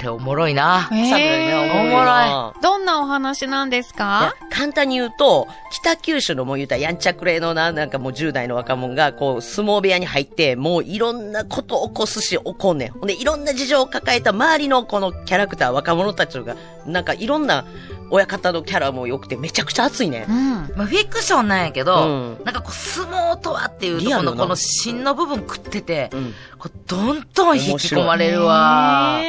[0.02, 4.34] っておもろいなえーサブねおもろいどんなお話なんですか？
[4.50, 12.92] 簡単に言うと、北九州のもう言うたらやんちゃくれのな、なんかもう10代の若者が、こう、相撲部屋に入って、もういろんなこと起こすし、起こんねん。
[12.92, 17.66] ほんで、いろんな事情を抱えた周りのこのキャラクター、若者たちが、なんかいろんな
[18.10, 20.32] 親方のキャラも良くて、めちゃくちゃ熱いねう。
[20.32, 20.54] ん。
[20.76, 26.34] まあ、フィクションなんやけど、うんなんかこう、相撲とはっていうとこのこの芯の部分食ってて、うん。
[26.60, 29.20] こうどんどん引き込まれるわ。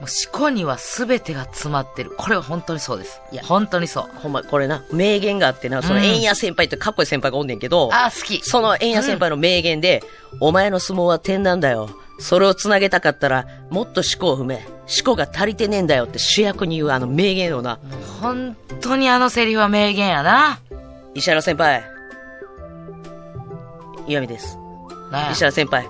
[0.00, 2.10] もう思考には全てが詰まってる。
[2.18, 3.22] これは本当にそうです。
[3.32, 4.04] いや本当にそう。
[4.16, 8.42] ほんま、これな、名言があってな、そのうん円谷先輩ってかっこいい先輩がおんねんけど、あー、好き。
[8.44, 10.02] その円谷先輩の名言で、
[10.40, 11.88] お前の相撲は点なんだよ。
[12.18, 14.56] それを繋げたかったら、もっと思考を踏め。
[14.56, 17.78] 思考が足りてねえんだよって主役に言うあの名言をな、
[18.20, 20.60] 本当にあのセリフは名言やな。
[21.14, 21.84] 石原先輩。
[24.06, 24.58] 岩見です。
[25.32, 25.88] 石原先輩。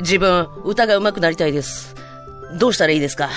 [0.00, 1.94] 自分、歌が上手くなりたいです。
[2.58, 3.28] どうしたらいいですか？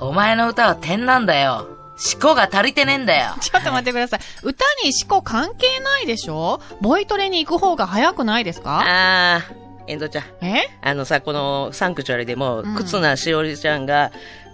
[0.00, 1.66] お前の歌は点なんだよ。
[2.12, 3.34] 思考が足りてねえんだよ。
[3.42, 4.20] ちょっと待ってください。
[4.42, 6.60] 歌に思考関係ないでしょ？
[6.80, 8.82] ボイトレに行く方が早くないですか？
[8.82, 10.24] あー、遠藤ちゃん。
[10.44, 10.70] え？
[10.80, 14.10] あのさ、このサンクチュアリでも、うん忽那しおりちゃんが、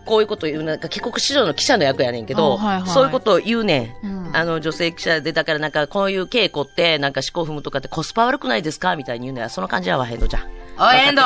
[0.06, 4.06] こういうこと言う、なんか帰国子女の記者の役やねんけど、あはいはいそういうことを言うねん。
[4.06, 8.96] うんあの、女性記者で、だからなんか、こういう稽古って、なんか思考踏むとかってコスパ悪くないですか？
[8.96, 10.42] みたいに言うのや、その感じやわ、ヘンドちゃん。
[10.78, 11.22] おい、エンド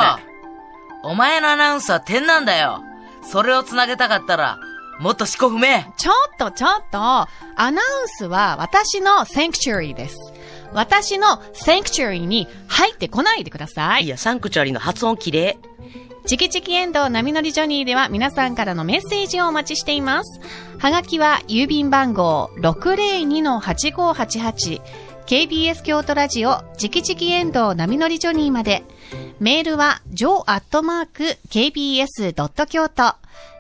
[1.03, 2.83] お前のアナウンスは点なんだよ。
[3.23, 4.59] それを繋げたかったら、
[4.99, 5.87] もっと思考踏め。
[5.97, 10.17] ちょっとちょっと、アナウンスは私のサンクチュアリです。
[10.73, 14.05] 私のサンクチュアリに入ってこないでください。
[14.05, 15.59] いや、サンクチュアリの発音綺麗。
[16.27, 20.39] チキチキエンドウ波乗りジョニーでは皆さんからのメッセージをお待ちしています。
[20.79, 24.83] はがきは郵便番号602-8588
[25.31, 28.83] KBS 京都ラジオ直々遠藤波乗りジョニーまで。
[29.39, 31.37] メールは jo.kbs.
[32.67, 33.15] 京都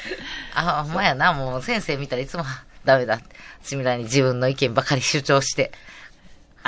[0.54, 2.44] あ、ほんまやな、もう先生見たらいつも、
[2.84, 3.18] ダメだ。
[3.60, 5.72] 私みたいに自分の意見ばかり主張して。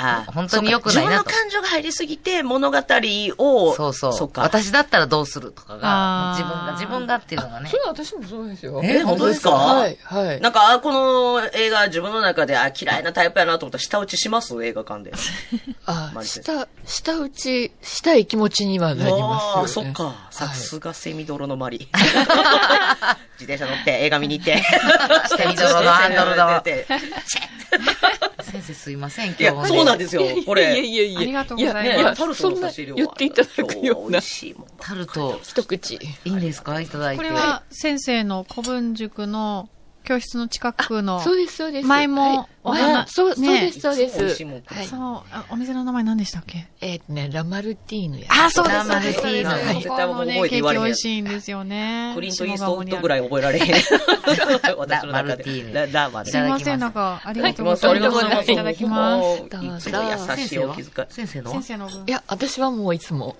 [0.01, 4.13] ああ本当に良くないなと自分の感情が入りすぎて物語を、そうそう。
[4.13, 4.41] そっか。
[4.41, 7.75] 私だったらどうするとかが、自分が、自分がっていうのがねそ。
[7.77, 8.81] れは私もそうですよ。
[8.83, 9.51] え本当ですか？
[9.51, 10.41] はい、はい。
[10.41, 14.63] なんか、あこの映画自分の中で、あ、嫌いなタイプやなと思ったら、舌打ちします？
[14.65, 15.11] 映画館で。
[15.85, 19.93] あマリ先下、下打ちしたい気持ちにはなりああ、ますよね。
[19.95, 20.27] そっか。
[20.31, 21.89] さはいすがセミドロのマリ。
[23.41, 24.61] 自転車乗って、映画見に行って。
[25.35, 25.63] セミド
[28.43, 30.73] 先生すいません、いや今、日そうなんですよ、これ。
[30.73, 31.19] いやいやいや。
[31.21, 34.19] ありがとうございますやねやタルトそんなの差し入れを言っていただくような。
[34.79, 35.95] タルト、一口。
[35.95, 36.79] いいんですか？
[36.81, 37.23] いただいて。
[37.23, 39.69] これは先生の古文塾の
[40.03, 41.19] 教室の近くの。
[41.21, 41.87] そうです、そうです。
[41.87, 44.45] 前もおはい話あそう、そうねです、そうでいつも美味しい
[44.83, 44.89] す。
[44.89, 44.99] そう
[45.31, 46.67] あお店の名前何でしたっけ？
[46.81, 48.27] えっとね、ラマルティーヌや。
[48.29, 52.11] あ、そうです、ラマルティーヌそうです絶対僕覚えてケ言われへんーキ美味しいんですよね。
[52.15, 53.19] クリント・イーストウッドぐらい。
[53.19, 53.67] い覚えられへん。
[54.77, 57.99] 私の中ラマルティーヌすいません、なんか、ありがとうござあいます。
[57.99, 58.51] りがとうございます。
[58.51, 59.39] いただきます。
[59.43, 61.07] いつも優しいお気遣い。
[61.09, 61.51] 先生の？
[61.51, 61.87] 先生の？
[61.89, 62.03] 分。
[62.07, 63.35] いや、私はもういつも。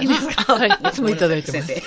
[0.00, 1.74] いいですかはい、いつもいただいてます。
[1.74, 1.82] 先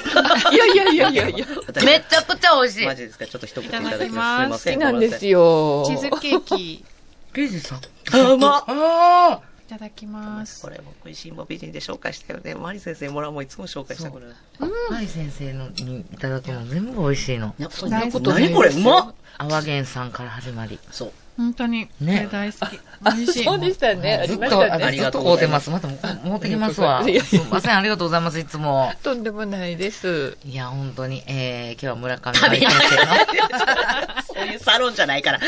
[0.53, 1.45] いやいやいやいやいや。
[1.73, 1.85] 生。
[1.85, 2.85] めちゃくちゃ美味しい。
[2.85, 3.25] マジですか？
[3.27, 4.49] ちょっと一言いただきま。
[4.49, 4.91] ますすすいません。
[4.91, 5.31] 好きなんですよ。
[5.31, 5.83] よ。
[5.85, 6.85] チーズケーキ、い
[7.33, 7.79] レイジさん。
[8.13, 10.69] あ、うまっあただきますこ。
[10.69, 12.55] れも美味しいも美人で紹介したよね。
[12.55, 14.25] マリ先生もらもいつも紹介したこれ。
[14.59, 14.67] あ。
[14.89, 17.55] マリ先生のにいただくの全部美味しいの。
[17.57, 20.77] いやそん大好き何これうまっアワゲンさんから始まり。
[20.91, 21.13] そう。
[21.37, 22.79] 本当に、こねれ大好き。
[23.03, 23.43] 美味しい。
[23.43, 24.21] そうでしたね。
[24.23, 25.69] あずっと、あずりがとうございますす。
[25.69, 26.99] またも持ってきますわ。
[26.99, 28.93] ありがとうございますすいません、ありがとうございます、いつも。
[29.03, 30.37] とんでもないです。
[30.45, 32.71] いや、本当に、えー、今日は村上先生の。
[34.33, 35.39] そういうサロンじゃないから。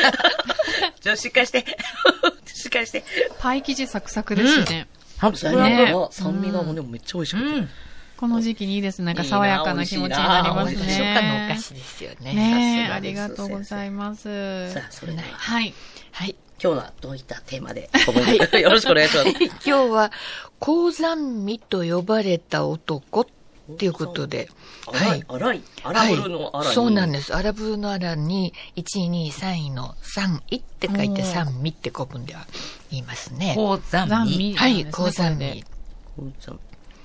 [1.02, 1.66] ちょ、しっかりして。
[2.46, 3.04] しっかりして。
[3.40, 4.88] パイ生地サクサクですね。
[5.20, 7.68] は酸ね酸味がもうでもめっちゃ美味しくて。
[8.14, 8.20] うん。
[8.20, 9.02] この時期にいいです。
[9.02, 11.62] なんか爽やかな気持ちになります初夏のおね菓。
[11.62, 12.34] 子ですよね。
[12.34, 14.72] ねありがとうございます。
[14.72, 15.74] さあ、それでは、はい。
[16.12, 16.36] はい。
[16.64, 17.90] 今日はどういったテーマで、
[18.62, 19.30] よろしくお願いします。
[19.30, 20.12] 今日は、
[20.60, 24.50] 高山美と呼ばれた男っていうことで。
[24.88, 26.76] 荒い、荒い、荒ブルの荒はい。
[26.76, 27.36] そうなんです。
[27.36, 32.46] 荒ブルの荒に、1、2、3位の3位って書いて三味って古文では
[32.92, 33.54] 言いますね。
[33.56, 34.54] 高山味。
[34.54, 35.66] はい、高こ山味。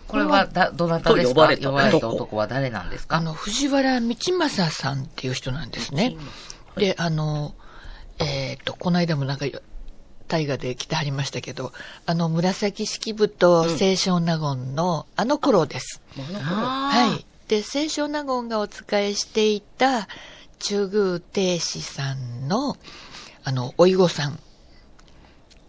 [0.09, 1.55] これはだ、どなたですか？
[1.57, 2.09] と呼ばれた。
[2.09, 2.37] 男。
[2.37, 3.17] は誰なんですか？
[3.17, 6.17] あの、藤原道正さんっていう人なんですね。
[6.77, 7.55] で、あの、
[8.19, 9.47] えっ、と、この間もなんか、
[10.27, 11.73] 大河で来てはりましたけど、
[12.05, 16.03] あの、紫式部と清少納言の、あの頃です。
[16.35, 17.25] あはい。
[17.49, 20.07] で、清少納言がお仕えしていた
[20.59, 22.77] 中宮亭主さんの、
[23.45, 24.39] あの、おいごさん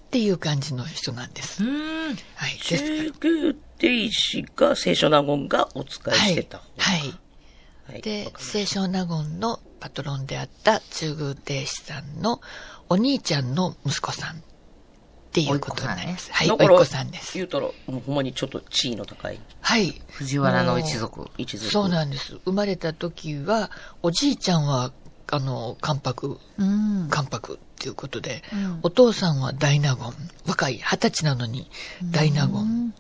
[0.10, 1.64] っていう感じの人なんです。
[1.64, 2.16] ーうん。
[2.36, 2.58] はい。
[2.68, 6.58] ですから中宮亭主が清少納言がお使いしてた。
[6.58, 7.00] はい。
[7.00, 12.40] はいで清少納言のパトロンであった中宮亭主さんの
[12.88, 16.32] お兄ちゃんの息子さんっていうことになります。
[16.34, 17.34] はい、お子さんです。
[17.36, 20.02] 言うたら、もうほんまにちょっと地位の高いはい。
[20.12, 21.30] 藤原の一族。
[21.38, 21.72] 一族。
[21.72, 22.40] そうなんです。
[22.46, 23.70] 生まれた時は、
[24.02, 24.92] おじいちゃんは、
[25.32, 27.08] あの、関白、うん。
[27.10, 30.14] 関白っていうことで、うんお父さんは大納言。
[30.46, 31.70] 若い、二十歳なのに
[32.12, 32.94] 大納言。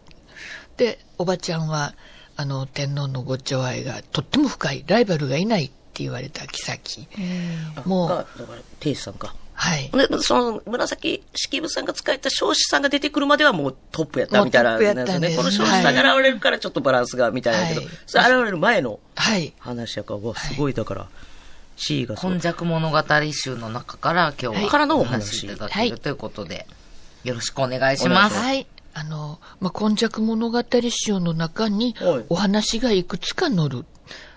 [0.77, 1.93] で、おばちゃんは、
[2.35, 7.07] あの、天皇のご寵愛がとっても深い、ライバルがいないって言われた妃。
[7.85, 8.53] もうが、だか
[8.85, 9.35] ら、さんか。
[9.59, 9.91] はい。
[9.91, 14.71] で、その、紫式部さんが使えた彰子さんが出てくるまではもうトップやったみたいな。
[14.71, 19.53] もうトップやったんですこの彰子さんが現れるからちょっとバランスがみたいだけど、はいそれ現れる前のはい。
[19.59, 21.09] 話やから、うわ、すごい、だから、地
[21.79, 22.29] 位が今。
[22.35, 26.67] 昔物語集の中から今日は、からのおお話話いただけるということで、
[27.23, 28.37] よろしくお願いします。
[28.37, 28.67] はい。
[28.93, 33.85] あの、まあ、今昔物語集の中にはいお話がいくつか載る。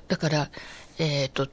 [0.09, 0.50] だから、
[0.98, 1.48] えっ、と、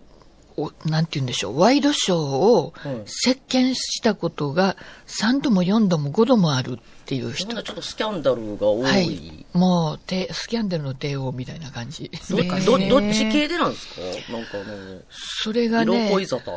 [0.58, 4.76] おなんて言うんでしょう、ワイドショーをはい席巻したことが
[5.08, 8.84] 3度も4度も5度もあるっていう人ちょっとスキャンダルが多い。
[8.84, 9.46] はい。
[9.54, 12.12] もう、てスキャンダルの帝王みたいな感じ。
[12.30, 13.88] どどどっち系でなんです
[14.30, 14.32] か？
[14.32, 16.52] なんかあの、それが色ね、恋沙汰。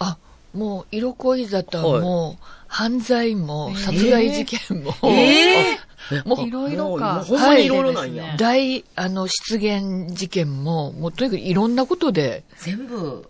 [0.00, 0.18] あ、
[0.52, 5.78] もう、色恋沙汰も、犯罪も、殺害事件も、え
[6.24, 8.24] もういろいろかもうほんまにいろいろなんや。
[8.24, 13.24] はい大、あの、失言事件も、もうとにかくいろんなことで、全部、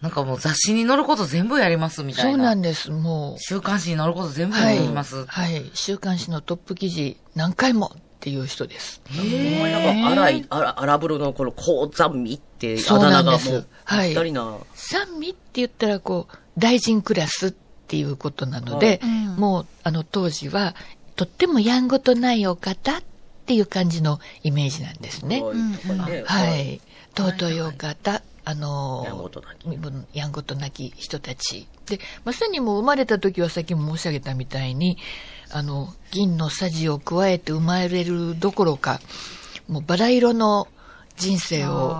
[0.00, 2.30] なんかもう雑誌に載ること全部やりますみたいな。
[2.30, 4.50] そうなんです、も週刊誌に載ること全う。
[4.50, 5.26] 部はいやります。。
[5.26, 5.70] はい。
[5.74, 9.02] 週刊誌のトップ記事、何回もっていう人です。
[9.08, 14.56] ほんまになんか、荒い、荒荒風呂のこの高山味ってあそうだなんです名がもう、はいぴったりな。
[14.74, 20.74] 三味って言ったら、こう、大臣クラスっていうことなので、うんもう、あの、当時は、
[21.16, 23.02] とってもやんごとないお方っ
[23.46, 25.42] ていう感じのイメージなんですね。
[25.42, 25.72] はいうん
[26.24, 26.80] はい。
[27.16, 31.68] 尊いお方、あのやんごとなき身分やんごとなき人たち。
[31.86, 34.98] で、まさにもう生まれた時はさっきも申し上げたみたいに、
[35.50, 39.00] あの、銀のさじを加えて生まれるどころか、
[39.68, 40.68] もうバラ色の
[41.16, 41.96] 人生を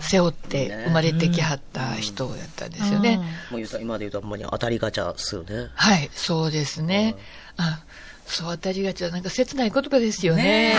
[0.00, 3.18] 背負って生まれてきはった人やったんですよね。
[3.18, 5.68] もう言うたら今で言うとほんまに当たりガチャっすよね。
[5.74, 7.14] はい、そうですね。
[7.56, 7.82] あ、
[8.26, 10.74] そう当たりがちはなんか切ない言葉ですよね。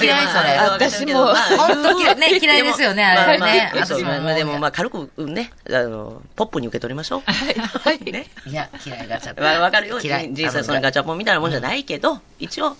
[0.00, 0.58] 嫌いそれ。
[0.58, 3.38] 私も本当嫌い、ね、嫌いですよね、あれね。
[3.38, 7.22] まあまあそう私もまあでもまあ軽くね、あの、ポップに受け取りましょう。
[7.26, 8.12] はい。
[8.12, 8.26] ね。
[8.46, 9.42] いや、嫌いガチャ。
[9.42, 9.98] わわかるよ。
[10.00, 10.30] 嫌い。
[10.32, 12.76] 実際そのガチャポンみたいなもんじゃないけど、一応、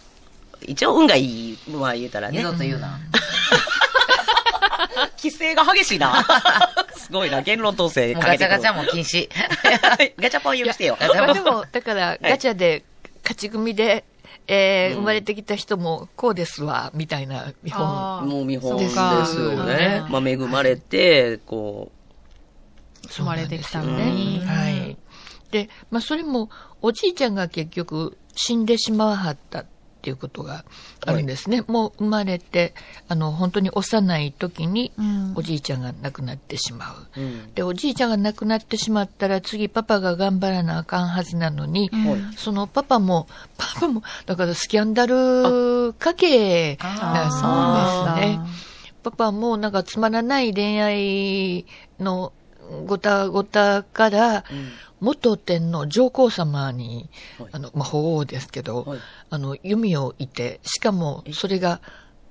[0.67, 2.53] 一応運がいい、まあ言うたらね二度。
[2.53, 2.99] と言うな。
[5.17, 6.27] 規制が激しいな。
[6.97, 7.43] すごいな。
[7.43, 9.29] 言論統制もうかけてくるガチャガチャも禁止。
[10.21, 10.97] ガチャポン許してよ。
[11.01, 12.85] ガチャポンまあでも、だから、ガチャで、
[13.25, 14.05] 勝ち組で、
[14.47, 18.29] えー生まれてきた人も、こうですわ、みたいな見本。
[18.29, 20.05] もう見本ですよね。
[20.11, 21.91] まあ恵まれて、こ
[23.09, 24.41] 生まれてきたのうんに。
[24.41, 24.97] はい。
[25.51, 26.51] で、まあそれも、
[26.83, 29.67] おじいちゃんが結局、死んでしまわはったっ
[30.05, 30.67] ていうことが
[31.07, 31.65] あるんですね。
[31.67, 32.75] もう生まれて、
[33.09, 37.21] あの、本当に幼い時にうん、おじいちゃんが亡くなってしまう。
[37.21, 37.55] う、うん。
[37.55, 48.41] で、おじいちゃんが亡くなってしまったら、次パパが頑張らなあかんはずなのに、うんそのパパも、パパも、だからスキャンダル家系なんですね。
[49.03, 51.67] パパもなんかつまらない恋愛
[51.99, 52.33] の
[52.87, 54.45] ごたごたから、
[55.05, 57.49] 元天皇上皇様に、はい。
[57.53, 58.99] あの、まあ、法皇ですけど、はい。
[59.31, 61.81] あの、弓をいて、しかもそれが、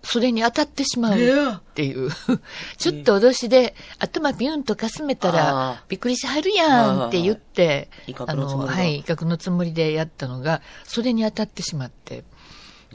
[0.04, 2.10] それに当たってしまうっていう、
[2.78, 12.26] ちょっと脅しで、頭ピュンとかすめたあら、びっくりしはるやんって言って、威嚇のはい、威嚇のつもりでやったのが、それに当たってしまって、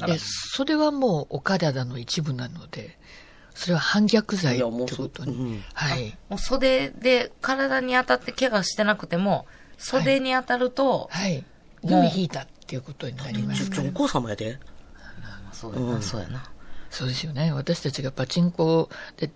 [0.06, 2.98] で、それはもうお体の一部なので、
[3.54, 4.62] それは反逆罪って
[4.94, 6.16] ことに、うんはい。
[6.28, 9.46] もう袖で体に当たって怪我してなくても、
[9.78, 11.44] 袖に当たると、はい。
[11.82, 13.70] 弓引いたっていうことになります。
[13.70, 14.58] 上皇様やで。
[15.52, 16.44] そうやな、そうやな。
[16.90, 17.52] そうですよね。
[17.52, 18.88] 私たちがパチンコ
[19.18, 19.30] で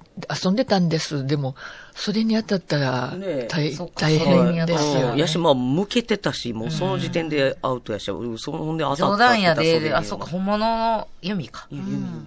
[0.44, 1.26] 遊んでたんです。
[1.26, 1.54] でも、
[1.94, 3.14] それに当たったら
[3.48, 5.12] 大,、大変ですよね。
[5.12, 11.68] うんやし、まあ、向けてたし、もうその時点でアウトやし、うんそのほんで当たった冗談やで、あ、そうか、本物の弓か。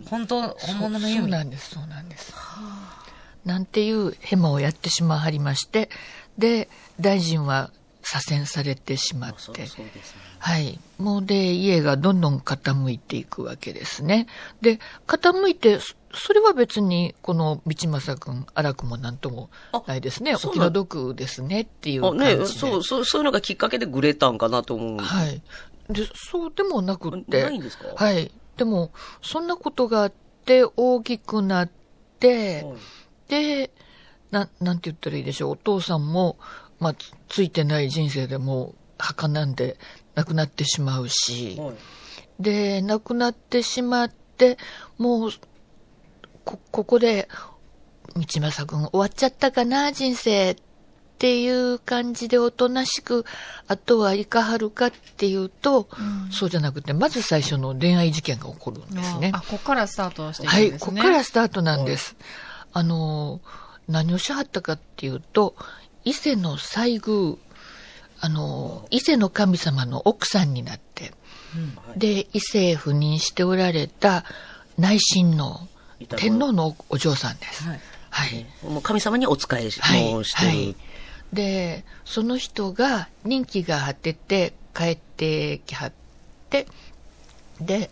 [0.10, 1.32] 本当、本物のそう弓。
[1.32, 2.34] なんです、そうなんです。
[3.46, 5.90] なんていうヘマをやってしまはりまして、
[6.38, 6.70] で、
[7.00, 7.72] 大臣は
[8.08, 9.90] 左遷されてしまって、そうですね。
[10.38, 10.80] はい。
[11.00, 14.28] もうで、家がどんどん傾いていくわけですね。
[14.62, 19.50] で、傾いて、そそれは別に、この道正くん、荒くもなんとも
[19.88, 20.36] ないですね。
[20.36, 22.38] お気の毒ですねっていうあ感じで。
[22.38, 25.00] ねそう、そう、そういうのがきっかけでグレたんかなと思う。
[25.00, 25.42] はい。
[25.90, 27.44] で、そうでもなくって。
[27.44, 27.88] ないんですか？
[27.96, 28.32] はい。
[28.56, 28.92] でも、
[29.24, 30.14] そんなことがあっ
[30.46, 31.70] て、大きくなっ
[32.20, 32.76] て、はい
[33.28, 33.72] で、
[34.30, 35.52] な、なんて言ったらいいでしょう。
[35.54, 36.38] お父さんも、
[36.80, 39.78] まあ、つついてない人生でもう、墓なんで
[40.16, 41.76] 亡くなってしまうし、はい
[42.40, 44.58] で、亡くなってしまって、
[44.98, 45.32] もう、
[46.44, 47.28] こ、ここで、
[48.16, 50.56] 道正くん終わっちゃったかな、人生っ
[51.18, 53.26] ていう感じでおとなしく、
[53.68, 55.88] あとはいかはるかっていうと、
[56.32, 59.32] そうじゃなくて、まず最初の恋愛事件が起こるんですね。
[59.34, 60.92] あ、ここからスタートしていくはい、んですね。
[60.92, 62.16] ここからスタートなんです。
[62.74, 63.42] あの、
[63.88, 65.56] 何をしはったかっていうと、
[66.06, 67.36] 伊勢の西宮、
[68.22, 71.12] あの、伊勢の神様の奥さんになって、
[71.98, 74.24] で、伊勢へ赴任しておられた
[74.78, 75.68] 内親の
[76.16, 77.68] 天皇のお嬢さんです。
[77.68, 77.80] はい
[78.16, 78.46] はい。
[78.64, 80.24] もう神様にお仕えし、はい。
[80.24, 80.48] してる。
[80.48, 80.76] はい。
[81.34, 85.92] で、その人が任期が果てて帰ってきはっ
[86.50, 86.66] て、
[87.60, 87.90] で、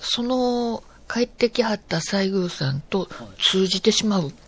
[0.00, 3.08] その帰ってきはった西宮さんと
[3.42, 4.30] 通じてしまう。
[4.30, 4.45] で、あもう、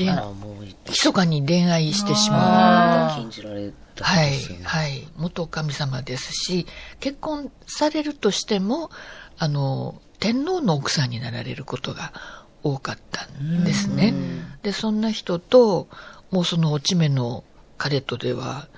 [0.00, 3.20] 密かに恋愛してしまう。
[3.20, 5.08] 禁じられたんはいはい。
[5.16, 6.66] 元神様ですし、
[7.00, 8.90] 結婚されるとしても、
[9.38, 12.12] あの、天皇の奥さんになられることが
[12.62, 14.14] 多かったんですね。
[14.62, 15.88] で、そんな人と、
[16.30, 17.44] もうその落ち目の
[17.76, 18.68] 彼とでは、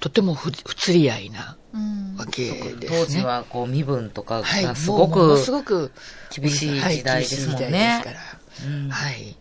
[0.00, 2.86] とても不不釣り合いなうんわけですね。
[2.88, 5.92] 当時は、こう、身分とかはい、がすごくもうものすごく
[6.30, 8.10] 厳しい時代ですもんねはい厳しい時代ですか
[8.64, 8.68] ら。
[8.68, 9.36] うんはい。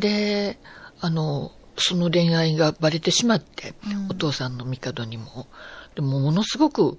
[0.00, 0.58] で、
[1.00, 3.74] あの、その恋愛がバレてしまって、
[4.10, 5.46] お父さんの帝にも、
[5.94, 6.98] でもものすごく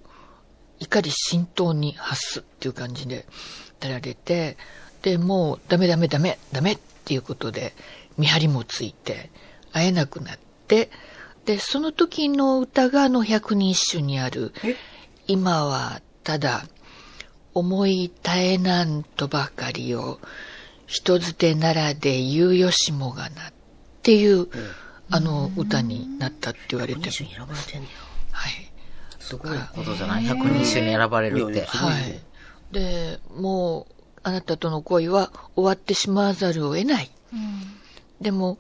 [0.80, 3.26] 怒り浸透に発すっていう感じで
[3.82, 4.58] やられて、
[5.02, 7.74] で、もうダメダメダメダメっていうことで
[8.18, 9.30] 見張りもついて
[9.72, 10.90] 会えなくなって、
[11.46, 14.54] で、その時の歌があの百人一首にある、
[15.28, 16.66] 今はただ
[17.54, 20.20] 思い絶えなんとばかりを
[20.92, 23.54] 人づてならで言うよしもがなっ
[24.04, 24.50] ていう、
[25.10, 27.88] あの歌になったって言われて一緒に選ばれてんね
[28.32, 28.52] はい。
[29.18, 32.20] すごいことじゃない百人一首に選ばれるってはい。
[32.74, 37.12] で、もう、あなたとの恋は終わってしまわざるを得ない。
[38.20, 38.60] でも、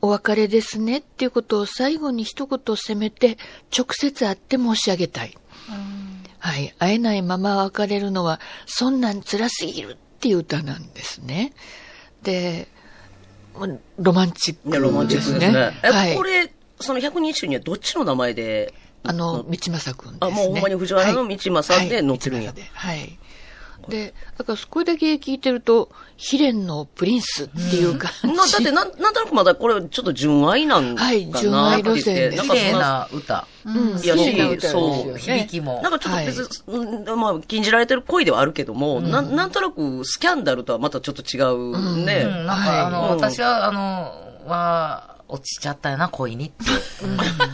[0.00, 3.36] お別れですねっていうことを最後に一言責めて、
[3.76, 5.36] 直接会って申し上げたい。
[6.38, 6.74] はい。
[6.78, 11.54] 会えないまま別れるのは、そんなん辛すぎるっていう歌なんですね。
[12.22, 12.68] で、
[13.96, 15.72] ロマンチッいや、ロマンチックですね。
[15.82, 16.22] はいこ。
[16.22, 20.18] れ、その百人一首にはどっちの名前で、あの、道正くんですね。
[20.20, 23.18] あもうほんまに藤原の道正で載ってるんやはいはい
[23.88, 25.90] でだからこれだけ聞いてると、
[26.32, 28.28] 悲恋のプリンスっていう感じ。
[28.28, 31.06] なだってなん、なんとなくまだこれちょっと純愛なんかな。
[31.08, 32.14] はい純愛路線。
[32.14, 33.46] ですなんかそんな、綺麗な歌。
[33.64, 35.80] うん、いやし綺麗な歌ですよそうね響きも。
[35.82, 39.34] なんかちょっと別に、うんまあ、禁じられてる恋ではあるけども、なん。
[39.34, 42.22] なんとなくスキャンダルとはまたちょっと違うね。
[42.26, 44.12] うん、なんか、あの、はい私は、あの、
[44.46, 46.64] は、落ちちゃったよな、恋にって。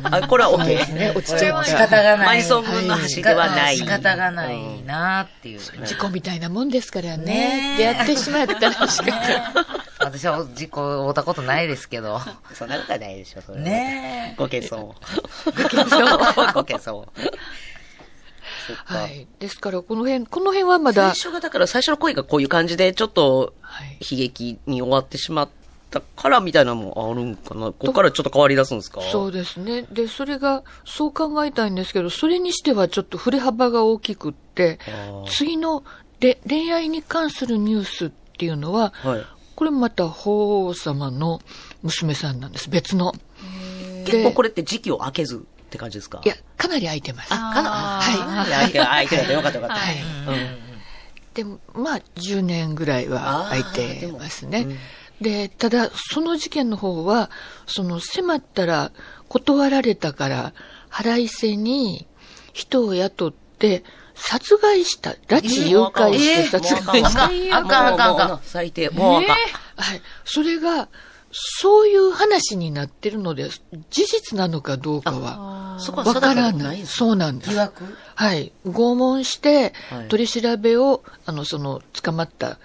[0.05, 1.87] あ、これは OK ですね、落ちちゃいま仕した。
[1.87, 2.27] 方がない。
[2.27, 3.77] マリソン軍の走りではない。
[3.77, 5.61] 仕方がないなっていう。
[5.61, 7.24] 事故みたいなもんですからね。
[7.24, 9.12] ねえ出会ってしまったら仕方
[10.01, 12.20] 私は事故を負ったことないですけど。
[12.55, 14.81] そんなことはないでしょ、それはねご謙遜。
[14.85, 16.53] ご謙遜。
[16.53, 17.09] ご謙遜。
[18.66, 18.95] そっか。
[18.95, 19.27] はい。
[19.39, 25.49] ですから、この辺、この辺はまだ、最初が、だから最初の恋がこういう感じで、ちょっとはい悲劇に終わってしまっ
[25.91, 27.66] たからみたいなのもあるんかな？
[27.66, 29.01] ここからちょっと変わり出すんですか？
[29.01, 29.82] そうですね。
[29.93, 34.78] で、それが、そう考えたいんですけど、それにしてはちょっと振れ幅が大きくって
[35.28, 35.84] 次の
[36.20, 39.24] で恋愛に関するニュースっていうのは、はい。
[39.55, 41.41] これまた法皇様の
[41.82, 42.68] 娘さんなんです。
[42.68, 43.12] 別の。
[44.05, 46.20] 結構これって時期を空けずって感じですか？
[46.24, 47.28] いや、かなり空いてます。
[47.32, 49.07] あ、かな、はいはい。
[49.07, 49.82] 相手がよかったよかった。
[49.82, 49.97] はい
[51.37, 54.66] でも、まあ、10年ぐらいは空いてますね。
[55.21, 57.31] で、ただ、その事件の方は、
[57.67, 58.93] その、迫ったら、
[59.29, 60.53] 断られたから、
[60.89, 62.07] 腹いせに
[62.53, 63.83] 人を雇って、
[64.14, 65.11] 殺害した。
[65.11, 67.27] 拉致誘拐して殺害した。
[67.57, 68.89] あかんあかんあかんあかん最低。
[68.91, 69.37] もうあかん。
[69.77, 70.03] はい。
[70.25, 70.89] それが、
[71.33, 73.51] そういう話になってるので、
[73.91, 76.53] 事実なのかどうかは、そこはわからな。
[76.53, 77.59] ないそうなんです疑。
[77.59, 78.53] 惑はい。
[78.67, 82.59] 拷問してはい、取り調べを、あの、その、捕まった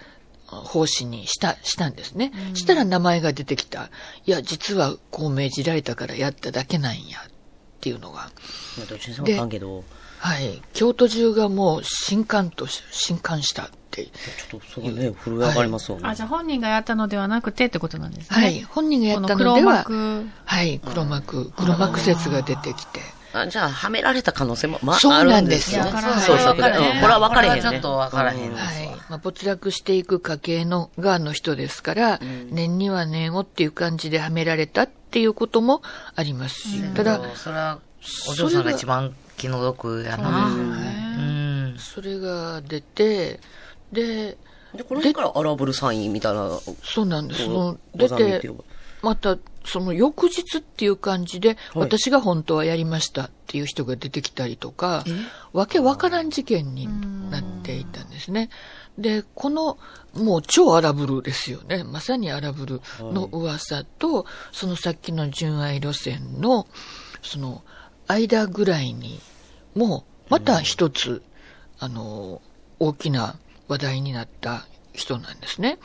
[0.52, 2.32] あ奉仕にした、したんですね。
[2.54, 3.90] したら名前が出てきた。
[4.26, 7.18] いや、実はこう命じられたからやっただけなんや。
[7.18, 7.30] っ
[7.80, 8.30] ていうのが。
[8.78, 9.82] まあどっちにしてもあかんけど、
[10.18, 10.62] はい。
[10.72, 14.04] 京都中がもう、震撼とし、震撼したって。
[14.04, 16.06] ちょっとそれね、震え上がりますわね。
[16.06, 18.40] あ、じゃあ本人がやったのではなくてってことなんですね。
[18.40, 18.62] はい。
[18.62, 20.26] 本人がやったこのでは、幕。
[20.44, 20.78] はい。
[20.78, 23.00] 黒幕、黒幕説が出てきて。
[23.32, 25.90] あじゃあ、はめられた可能性も、まあ、そうあるなんですよね。
[25.90, 26.56] そうそう。
[26.56, 27.62] これは分かれへんね。
[27.62, 28.88] ちょっと分からへんうはい。
[29.08, 32.18] まあ、没落していく家系のがの人ですから、
[32.50, 35.82] 年には年をっていう感じではめられたっていうことも
[36.14, 37.78] ありますし、ただ、それは、
[38.28, 40.48] お嬢さんが一番気の毒やな。
[40.48, 41.76] うん。
[41.78, 43.40] それが出て、
[43.92, 44.36] で、
[44.74, 46.48] で、この辺から荒ぶるサインみたいな、
[46.82, 47.48] そうなんです。
[47.94, 48.50] 出て
[49.02, 55.04] また、その翌日っていう感じで、私が本当はやりましたっていう人が出てきたりとか、
[55.52, 56.88] わけわからん事件に
[57.30, 58.48] なっていたんですね。
[58.98, 59.78] で、この、
[60.14, 61.84] もう超荒ぶるですよね。
[61.84, 66.66] まさに荒ぶるの噂と、そのさっきの純愛路線の、
[67.22, 67.62] その、
[68.08, 69.20] 間ぐらいに、
[69.74, 71.22] もう、また一つ、
[71.78, 72.42] あの、
[72.78, 73.36] 大きな
[73.68, 75.78] 話題になった人なんですね。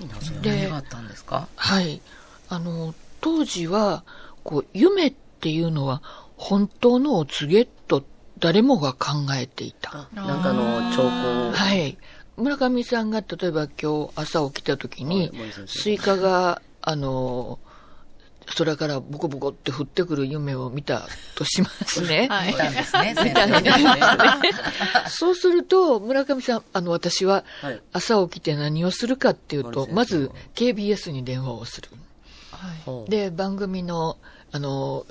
[0.00, 1.46] 何でがあったんですか？
[1.56, 2.00] はい。
[2.48, 4.04] あの、当時は、
[4.44, 6.02] こう、夢っていうのは、
[6.36, 8.04] 本当のお告げと
[8.38, 9.90] 誰もが考えていた。
[9.92, 11.52] あなんかの兆候。
[11.52, 11.98] はい。
[12.36, 15.32] 村上さんが、例えば今日朝起きた時に
[15.66, 17.58] スイカが、あの、
[18.56, 22.28] 空からボコボコって降ってくる夢を見たとしますね。
[22.30, 24.00] はい見たんですね、 先たん生ですね。
[25.08, 31.88] そうすると、村上さん、あの、私ははい朝起きて何をするかっていうと、まず KBS に電話をする。
[32.84, 33.10] ほう。
[33.10, 34.18] で、番組の、
[34.52, 35.06] あの、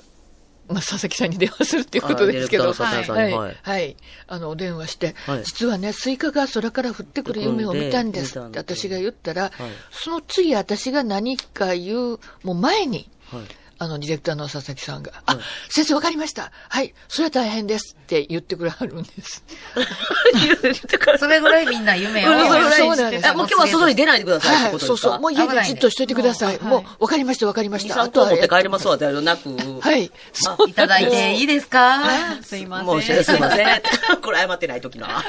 [0.68, 3.96] まあ、佐々木さんに電話するっていうことですけど、あディレクターの佐々木さんはい、にはい、はい。
[4.26, 5.44] あの、お電話して、はい。
[5.44, 9.52] 実はね、スイカが空から降ってくる夢を見たんですって私が言ったら、はい
[9.90, 13.42] その次私が何か言う、もう前に、はい。
[13.80, 15.38] あの、ディレクターの佐々木さんが、あ、
[15.70, 16.50] 先生わかりました。
[16.68, 19.44] はい、それは大変ですって言ってくれはるんです。
[21.18, 25.20] それぐらいみんな夢を うんそれぐらいそうなんですあもう今日は外に出ないでくださいはい、そうそう。
[25.20, 26.58] もう家でじっとしといてください。
[26.60, 28.02] もう、わかりました、わかりまし2、た。
[28.02, 29.48] 3個持って帰りますわ、ではなく。
[29.80, 30.10] はい。
[30.32, 32.00] そういただいていいですか？
[32.42, 32.86] すいません。
[32.86, 33.82] もう、すいません。
[34.22, 35.24] これ謝ってない時な。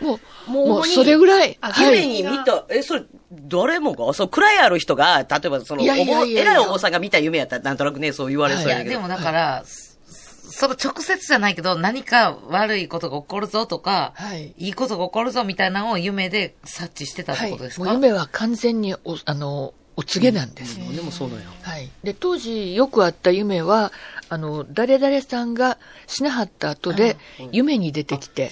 [0.00, 0.18] も
[0.48, 1.58] う、もうそれぐらい。
[1.60, 2.02] はい。
[2.02, 8.90] 夢に見た、え、それ、誰もが、そう、位ある人が、例えばその、いやいやい偉いお坊さんが見た夢やったら、なんとなくね、そう言われそういや、やけど。
[8.90, 14.52] でもだから、その直接じゃないけど、何か悪いことが起こるぞとか、はい。
[14.58, 20.78] いいことが起こるぞみたいなのを夢で察知してたってことですか、もう夢は完全にお、あの、お告げなんです。
[20.96, 21.44] でもそうなんや。
[21.60, 21.90] はい。
[22.02, 23.92] で、当時よくあった夢は、
[24.30, 25.76] あの、誰々さんが
[26.06, 27.18] 死なはった後で、
[27.52, 28.50] 夢に出てきて、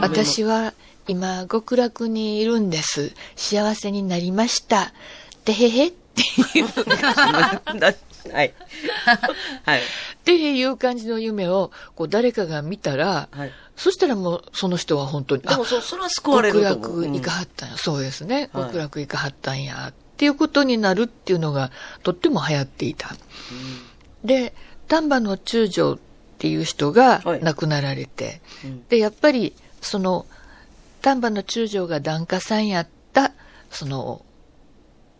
[0.00, 0.74] 私は
[1.06, 3.12] 今、極楽にいるんです。
[3.36, 4.92] 幸せになりました。
[5.44, 8.54] てへへっていう、はい。
[9.64, 9.80] はい。
[9.80, 9.82] っ
[10.24, 13.52] ていう感じの夢を、こう、誰かが見たら、はい。
[13.76, 17.02] そしたらもう、その人は本当に、でも、そ、それは救われ極ると思う。
[17.04, 17.76] 楽行かはったんや。
[17.78, 18.50] そうですね。
[18.52, 19.92] はい極楽行かはったんや。
[20.20, 21.70] っていうことになるっていうのが、
[22.02, 23.16] とっても流行っていた。
[24.22, 24.52] で、
[24.86, 25.98] 丹波の中将っ
[26.36, 27.42] ていう人がはい。
[27.42, 28.86] 亡くなられて、うん。
[28.88, 30.26] で、やっぱり、その、
[31.00, 33.32] 丹波の中将が檀家さんやった、
[33.70, 34.22] その、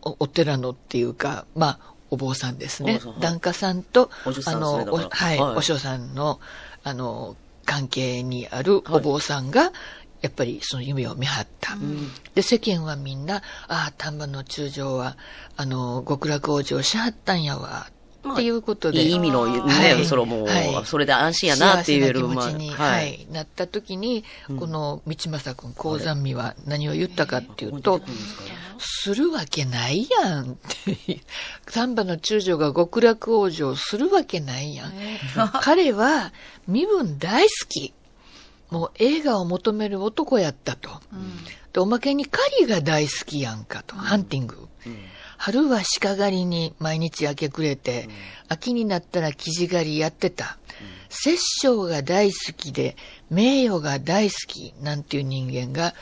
[0.03, 3.01] おお寺のっていうか、まあ、お坊さんですね。
[3.21, 4.11] 檀家さんと、
[4.45, 5.57] あの、はい、はい。
[5.57, 6.41] お嬢さんの、
[6.85, 9.73] あの、関係にあるお坊さんが、
[10.21, 11.77] やっぱりその夢を見張った。
[12.35, 13.37] で、世間はみんな、
[13.69, 15.17] ああ、丹波の中将は、
[15.57, 17.89] あの、極楽往生しはったんやわ、
[18.33, 19.03] っていうことで。
[19.03, 22.21] いい意味のね、はいそれもう、はいそれで安心やなって言える。
[22.21, 24.25] 幸せな気持ちに、まあははいい、なった時に、
[24.59, 28.03] この道正君、高山美は何を言ったかっていうと、
[28.79, 31.21] するわけないやんっていう。
[31.73, 34.93] 丹波の中将が極楽往生するわけないやん。
[35.63, 36.33] 彼は
[36.69, 37.95] 身分大好き。
[38.71, 40.91] もう映画を求める男やったと。
[41.73, 43.97] で、おまけに狩りが大好きやんかと。
[43.97, 44.69] ハンティング。
[45.37, 48.09] 春は鹿狩りに毎日明け暮れて、
[48.49, 50.59] 秋になったら生地狩りやってた。
[51.09, 52.97] 殺生が大好きで、
[53.31, 55.95] 名誉が大好きなんていう人間が、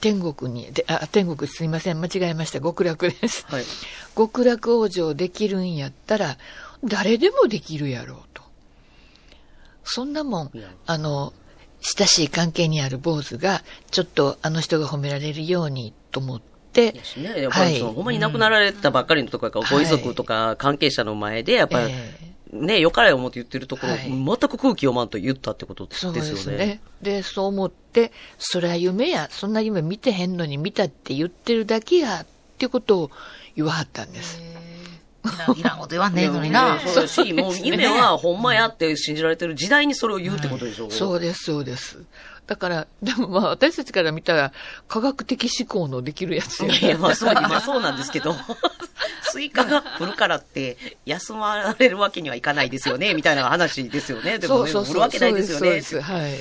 [0.00, 2.60] 天国に、であ、天国すいません、間違えました。
[2.60, 3.46] 極楽です。
[3.48, 3.64] はい。
[4.16, 6.38] 極楽往生できるんやったら、
[6.84, 8.42] 誰でもできるやろうと。
[9.84, 10.50] そんなもん
[10.86, 11.32] あの、
[11.82, 22.32] 親しい関係にある坊主が、ちょっとあの人が褒められるようにと思ってね、やっぱりその、はいほんまに亡くなられたばっかりのところから、ご遺族とか関係者の前で、やっぱり、ええ。
[22.52, 24.08] ね、よかれ思って言ってるところ、はい。
[24.08, 26.30] 全く空気読まんと言ったってことですそうよね。
[26.30, 26.80] ですね。
[27.00, 32.26] で、そう思って、それは夢や、そんな夢見てへんのに見たって言ってるだけや、っ
[32.58, 33.10] ていうことを
[33.56, 34.40] 言わはったんです。
[35.56, 36.78] いらんこと言わんねえのにな。
[36.80, 40.90] そうだし、もう夢はほんまやって信じられてる時代にそれを言うってことでしょ。
[40.90, 41.98] そうです、そうです。
[42.46, 44.52] だから、でもまあ私たちから見たら、
[44.88, 48.34] 科学的思考のできるやつやいや、まあそう、まあそうなんですけど、
[49.22, 54.38] スイカが降るからって、休まれるわけにはいかないですよね、みたいな話ですよね。
[54.38, 54.92] でもね、そうそうそう。
[54.92, 55.66] 降るわけないですよね。
[55.66, 56.32] そうですはい。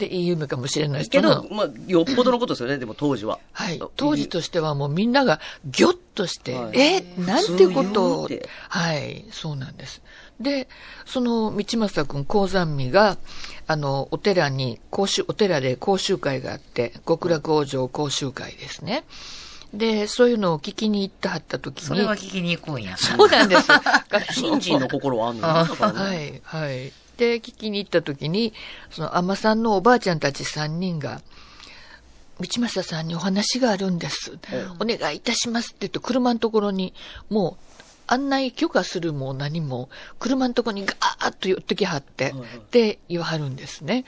[0.00, 3.38] で、いい夢かもしれないけど、まあ、よっぽどのことですよね、でも当時は。
[3.52, 3.80] はい。
[3.96, 8.22] 当時としてはもうみんながギョッとして、はいえ、なんてこと？
[8.22, 8.28] を
[8.68, 10.02] はい、そうなんです。
[10.40, 10.68] で、
[11.06, 13.18] その道正くん、高山美が、
[13.66, 19.04] あの、お寺に、講習、お寺で講習会があって、極楽往生講習会ですね。
[19.74, 22.96] で、そういうのを聞きに行ってはった時に、それは聞きに行くんや。
[22.96, 23.68] そうなんです。
[24.32, 25.46] 信心の心はあんの？
[25.46, 26.92] はい、はい。
[27.20, 28.54] で、聞きに行った時に、
[28.90, 31.20] その、海女さんのおばあちゃんたち3人が、
[32.40, 34.38] 道正さんにお話があるんです。
[34.78, 36.94] お願いいたしますって言って、車のところに、
[37.28, 37.69] もう、
[38.12, 39.88] 案内許可するも何も、
[40.18, 42.34] 車のところにガーッと寄ってきはって、
[42.72, 44.04] で、言わはるんですね。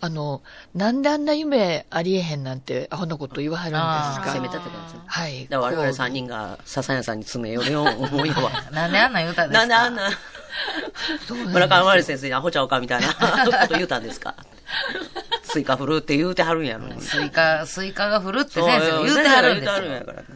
[0.00, 0.42] あの、
[0.74, 3.78] なんであんな夢ありえへんなんて、アホなこと言わはるんで
[4.20, 4.32] すか？
[4.32, 5.00] 責めたってことですね。
[5.06, 5.46] はい。
[5.48, 8.70] だから我々こう3人が笹屋さんに詰め寄るよう思いは。
[8.72, 9.60] なんであんなん言うたんですか？
[9.60, 10.10] なんであんな、
[11.52, 14.34] 村上真理先生にアホちゃうかみたいなこと言うたんですか？
[15.42, 17.00] スイカ降るって言うてはるんやろに。
[17.00, 19.64] スイカ、スイカが降るって先生言うてはるんですよ。
[19.64, 20.26] 言うてはるんやからね。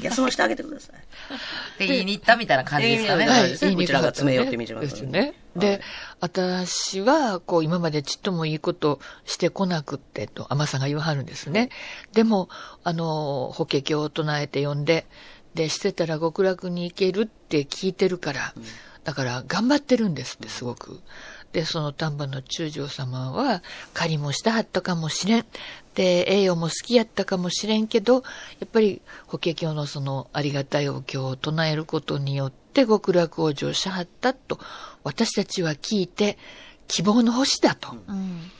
[0.00, 0.96] 休ましてあげてください。
[0.96, 3.26] って言いに行ったみたいな感じですかね。
[3.26, 5.34] ははいい、うちらが詰め寄ってみちゃうですね。
[5.56, 5.80] で、
[6.20, 11.70] 私は、こう、今までちっともいいことしてこなくって、と、尼さんが言わはるんですね。
[12.12, 12.48] でも、
[12.84, 15.06] あの、法華経を唱えて読んで、
[15.54, 18.54] で、してたら極楽に行けるって聞いてるから、
[19.04, 21.00] だから頑張ってるんですって、すごく。
[21.52, 23.62] で、その丹波の中将様は、
[23.94, 25.46] 狩りもしたはったかもしれん。
[25.94, 28.20] で、栄養も好きやったかもしれんけど、や
[28.66, 34.60] っぱり、法華経のそのありがたいお経を唱えることによって極楽往生しはったと、
[35.04, 36.38] 私たちは聞いて、
[36.86, 37.96] 希望の星だと。
[38.06, 38.50] うん。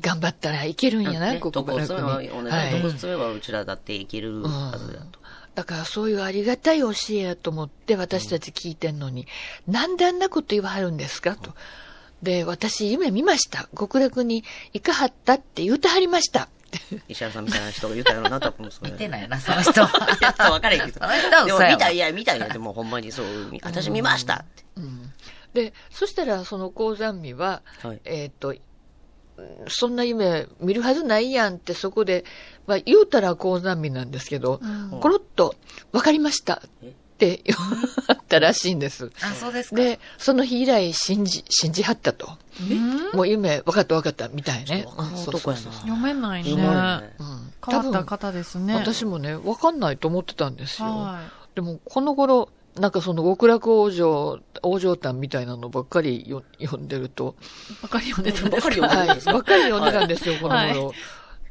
[0.00, 1.78] 頑張ったらいけるんやな、ね、こ楽に。
[1.80, 5.18] 詰めは、同じはいどこ詰めはうちらだっていけるはずだと。
[5.56, 9.26] だからそういうありがたい教えやと思って私たち聞いてんのに、
[9.66, 11.34] なんであんなこと言わはるんですか？
[11.34, 11.54] と。
[12.22, 13.68] で、私夢見ました。
[13.78, 16.48] 極楽に行かはったって言うてはりました。
[17.08, 18.90] 石原さんみたいな人が言うたよな、多分それ。
[18.90, 19.88] 見てないな、その人は。
[20.20, 21.00] いや、分かれへんけど。
[21.46, 23.26] でも見たいや、見たいや、でもほんまにそう、
[23.62, 24.64] 私見ましたって。
[24.76, 25.12] うん
[25.52, 28.54] で、そしたらその高山美は、はいえっ、と、
[29.68, 32.24] そんな夢見るはずないやんってそこで、
[32.66, 34.60] まあ言うたら高山美なんですけど、
[35.00, 35.56] コロッと
[35.92, 36.60] 分かりましたっ
[37.20, 39.12] て言ったらしいんです。
[39.22, 39.76] あ、そうですか。
[39.76, 42.28] で、その日以来信じ、信じはったと。
[43.14, 44.86] もう夢分かった分かったみたいね。
[44.96, 45.62] あの男やな。
[45.72, 46.50] 読めないね。
[46.50, 48.74] うん変わった方ですね。
[48.74, 50.88] 私もね、分かんないと思ってたんですよ。
[50.88, 51.20] は
[51.54, 52.48] でも、この頃、
[52.78, 57.34] なんかその極楽往生、往生譚みたいなのばっかりよ読んでると、
[57.70, 57.74] い。
[57.82, 58.74] ばかり読んでたんですばか？
[58.74, 60.94] 読んではい、ばっかり読んでたんですよ、この頃。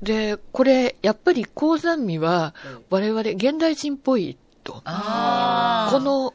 [0.02, 2.56] で、これ、やっぱり高山美は、
[2.90, 4.38] 我々現代人っぽい
[4.72, 4.82] と。
[4.86, 6.34] あーこの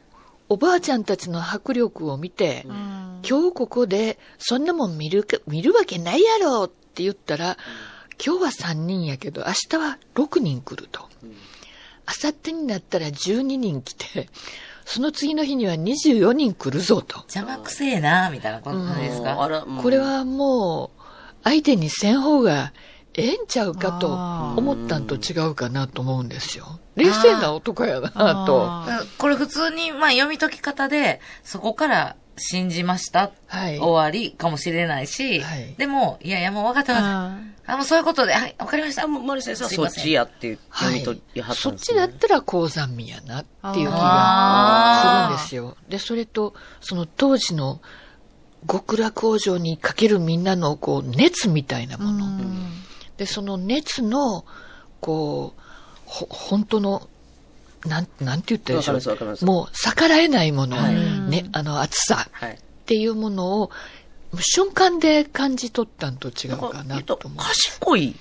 [0.49, 2.95] おばあちゃんたちの迫力を見て、うん
[3.27, 7.57] 今日ここで、そんなもん見るか、見るわけないやろって言ったら、
[8.23, 11.09] 今日は3人やけど、明日は6人来ると。
[11.23, 14.29] 明後日になったら12人来て、
[14.85, 17.17] その次の日には24人来るぞと。
[17.21, 19.63] 邪魔くせえな、みたいな感じですか？
[19.65, 21.01] うんこれ、はもう、
[21.43, 22.73] 相手にせん方が
[23.17, 26.79] ええんちゃうかと思ったんと違うかなと思うんですよ。
[26.95, 28.09] 冷静な男やな
[28.45, 28.63] と。
[28.65, 33.79] あこれ普通に、まあ読み解き方で、そこから信じました、はい。
[33.79, 37.73] 終わりかもしれないし、はいでも、いやいやもう分かった分かった。
[37.73, 39.03] あ、もうそういうことで、はい、わかりました。
[39.03, 45.77] あ、もうマリ先生はそっすいませんちやってはい読み取りはったそっんですねちだったら高山美やなっていう気がするんですよ。
[45.89, 47.81] で、それと、その当時の
[48.69, 52.39] 極楽往生にかけるみんなのこう熱みたいなもの。
[53.17, 54.45] で、その熱の、
[54.99, 55.61] こう、
[56.05, 57.07] ほ、本当の、
[57.85, 59.35] なん、なんて言ったらいいでしょう。
[59.37, 60.95] すもう逆らえないもの、はい
[61.29, 62.53] ね、あの熱さはい。
[62.53, 63.71] っていうものを、
[64.39, 67.37] 瞬間で感じ取ったんと違うかなと思う。
[67.37, 67.99] 賢い。
[67.99, 68.15] はい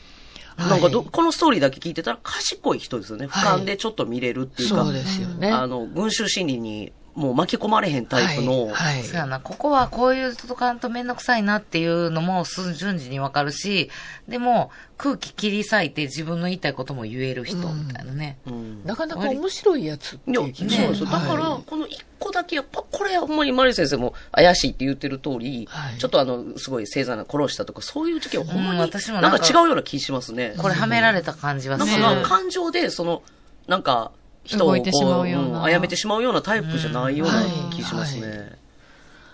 [0.57, 3.27] なんかど、このストーリーだけ聞いてたら賢い人ですよね。
[3.27, 4.85] はい俯瞰でちょっと見れるっていうか。
[4.85, 5.51] そうですよね。
[5.51, 13.91] あの、群衆心理にもう巻き込まれへんタイプの、はいはいそうやな、ここはこういう人とかんとめんどくさいなっていうのもす順次にわかるし、
[14.27, 18.39] でも空気切り裂いて自分の言いたいことも言える人みたいなね。
[18.47, 21.07] うんなかなか面白いやつっていう気がそうですよ。
[21.07, 30.55] だから、はいこの一個だけ、やっぱ、これほんまにマリ先生も怪しいって言ってる通り、はいちょっとあの、すごい星座な殺したとか、そういう時期はほんまうんに、私もなんかなんか違うような気しますね。
[30.59, 32.03] これはめられた感じはする。
[32.03, 33.23] なんかな、感情で、その、
[33.69, 34.13] なんか、
[34.45, 35.65] 人をこ動いてしまうような。
[35.65, 38.23] 殺めてしまうようなタイプじゃないような気しますね。
[38.27, 38.65] うん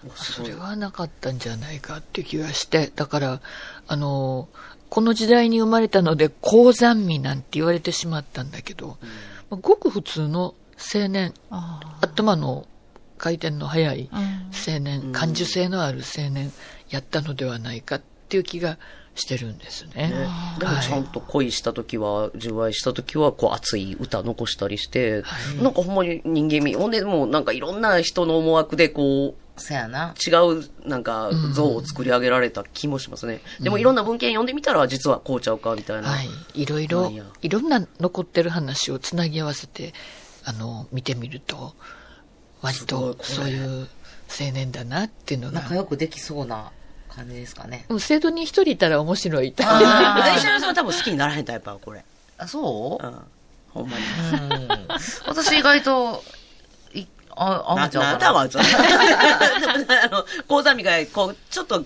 [0.08, 0.50] はすごい。
[0.50, 3.40] それはなかったんじゃないかっていう気がして、だから、
[3.86, 4.48] あの、
[4.88, 8.98] この時代に生まれたので、高山味なんて言われてしまったんだけど、
[9.50, 10.54] まあごく普通の
[10.94, 12.66] 青年、あ頭の
[13.18, 14.74] 回転の速いあうん。
[14.74, 16.52] 青年、感受性のある青年、
[16.88, 18.78] やったのではないかっていう気が
[19.14, 20.08] してるんですね。
[20.08, 25.22] ねでもちゃんと恋した時は、純愛した時は、こう熱い歌残したりして、
[25.61, 26.74] なんかほんまに人間味。
[26.74, 30.14] ほんでもうなんかいろんな人の思惑でこう、そうやな。
[30.26, 33.40] 違うなんか像を作り上げられた気もしますね。
[33.61, 36.08] でもいろんな文献読んでみたら、実はこうちゃうかみたいな。
[36.08, 36.28] はい。
[36.54, 39.92] いろいろいろんな残ってる話をつなぎ合わせて、
[40.44, 41.74] あの、見てみると、
[42.62, 43.88] 割とそういう
[44.40, 46.72] 青年だなっていうのが仲、良くできそうな
[47.14, 47.84] 感じですかね。
[47.88, 49.54] もう生徒に一人いたら面白い。
[49.58, 52.04] あ石原さんは多分好きにならへんタイプはこれ。
[52.38, 53.06] あ、そう？
[53.06, 53.18] うん。
[53.70, 54.04] ほんまに。
[54.04, 54.68] うん。
[55.26, 56.39] 私意外と、い、
[57.43, 58.68] あ、あなんちゃうかなんだわ、ちょっと。
[58.76, 61.82] あの、講座見が、こう、ちょっと、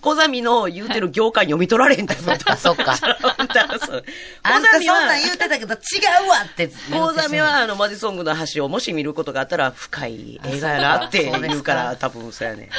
[0.00, 2.56] 講座見の言うてる業界読み取られへんタイプだった。
[2.56, 2.96] そっか。
[3.32, 3.92] あんた、そ。
[3.92, 5.76] んなん言うてたけど違
[6.26, 7.08] うわってってしまう。
[7.08, 12.70] 講座見は、あの、マジソングの橋をもし見ることがあったら、深い映画やなってあそうか言うから、多分そうやね。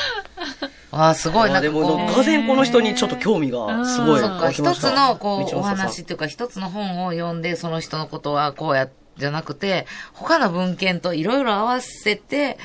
[0.92, 12.58] あーすごい、なでも、がぜこの人にちょっと興味がすごいそっか、一つの、こう、お話っていうか、一つの本を読んで、その人のことはこうやって、じゃなくて、他の文献といろいろ合わせて、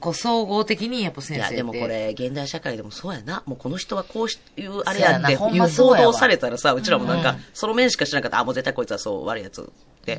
[0.00, 1.56] こう、総合的に、やっぱ先いや、生って。
[1.56, 3.42] でもこれ、現代社会でもそうやな。
[3.46, 6.12] もうこの人はこういう、あれややって、んいう報まそうやわ。
[6.12, 8.36] 道されたらさ、うちらもなんか、その面しか知らなかった。
[8.38, 9.64] ら、あ、もう絶対こいつはそう、悪いやつっ
[10.04, 10.18] て、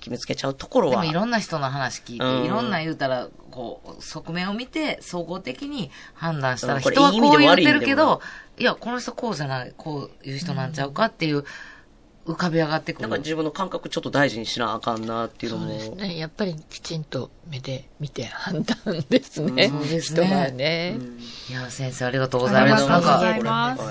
[0.00, 1.02] 決めつけちゃうところは。
[1.02, 2.44] でもいろんな人の話聞いて、うん。
[2.44, 8.20] いろんな言うたら、こう、側面を見て、総合的に判断したら、人はこう言ってるけど、
[8.58, 11.44] いや、この人こうじゃない、こういう人なんちゃうかっていう、
[12.26, 13.08] 浮かび上がってくる。
[13.08, 15.74] なんか自分の感覚ちょっと大事にしなあかんなっていうのそうも。
[15.74, 16.18] ですね。
[16.18, 18.76] やっぱりきちんと目で見て判断
[19.08, 19.68] ですね。
[19.68, 20.96] そうですね人はね。
[21.50, 22.84] いや、先生ありがとうございます。
[22.84, 23.82] ありがとうございます。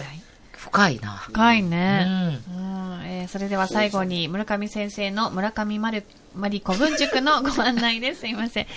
[0.54, 1.12] 深いな。
[1.12, 2.04] 深いうね。
[2.04, 2.08] ん。
[2.08, 6.04] うんえーそれでは最後に村上先生の村上まる
[6.36, 8.22] まり古文塾のご案内です。
[8.22, 8.68] すいません。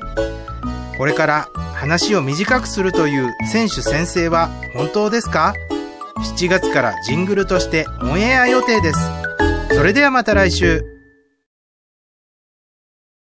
[0.97, 5.53] これから話を短くするという選手先生は本当ですか？
[6.17, 8.99] 7月からジングルとしてオンエア予定です。
[9.75, 11.02] それではまた来週。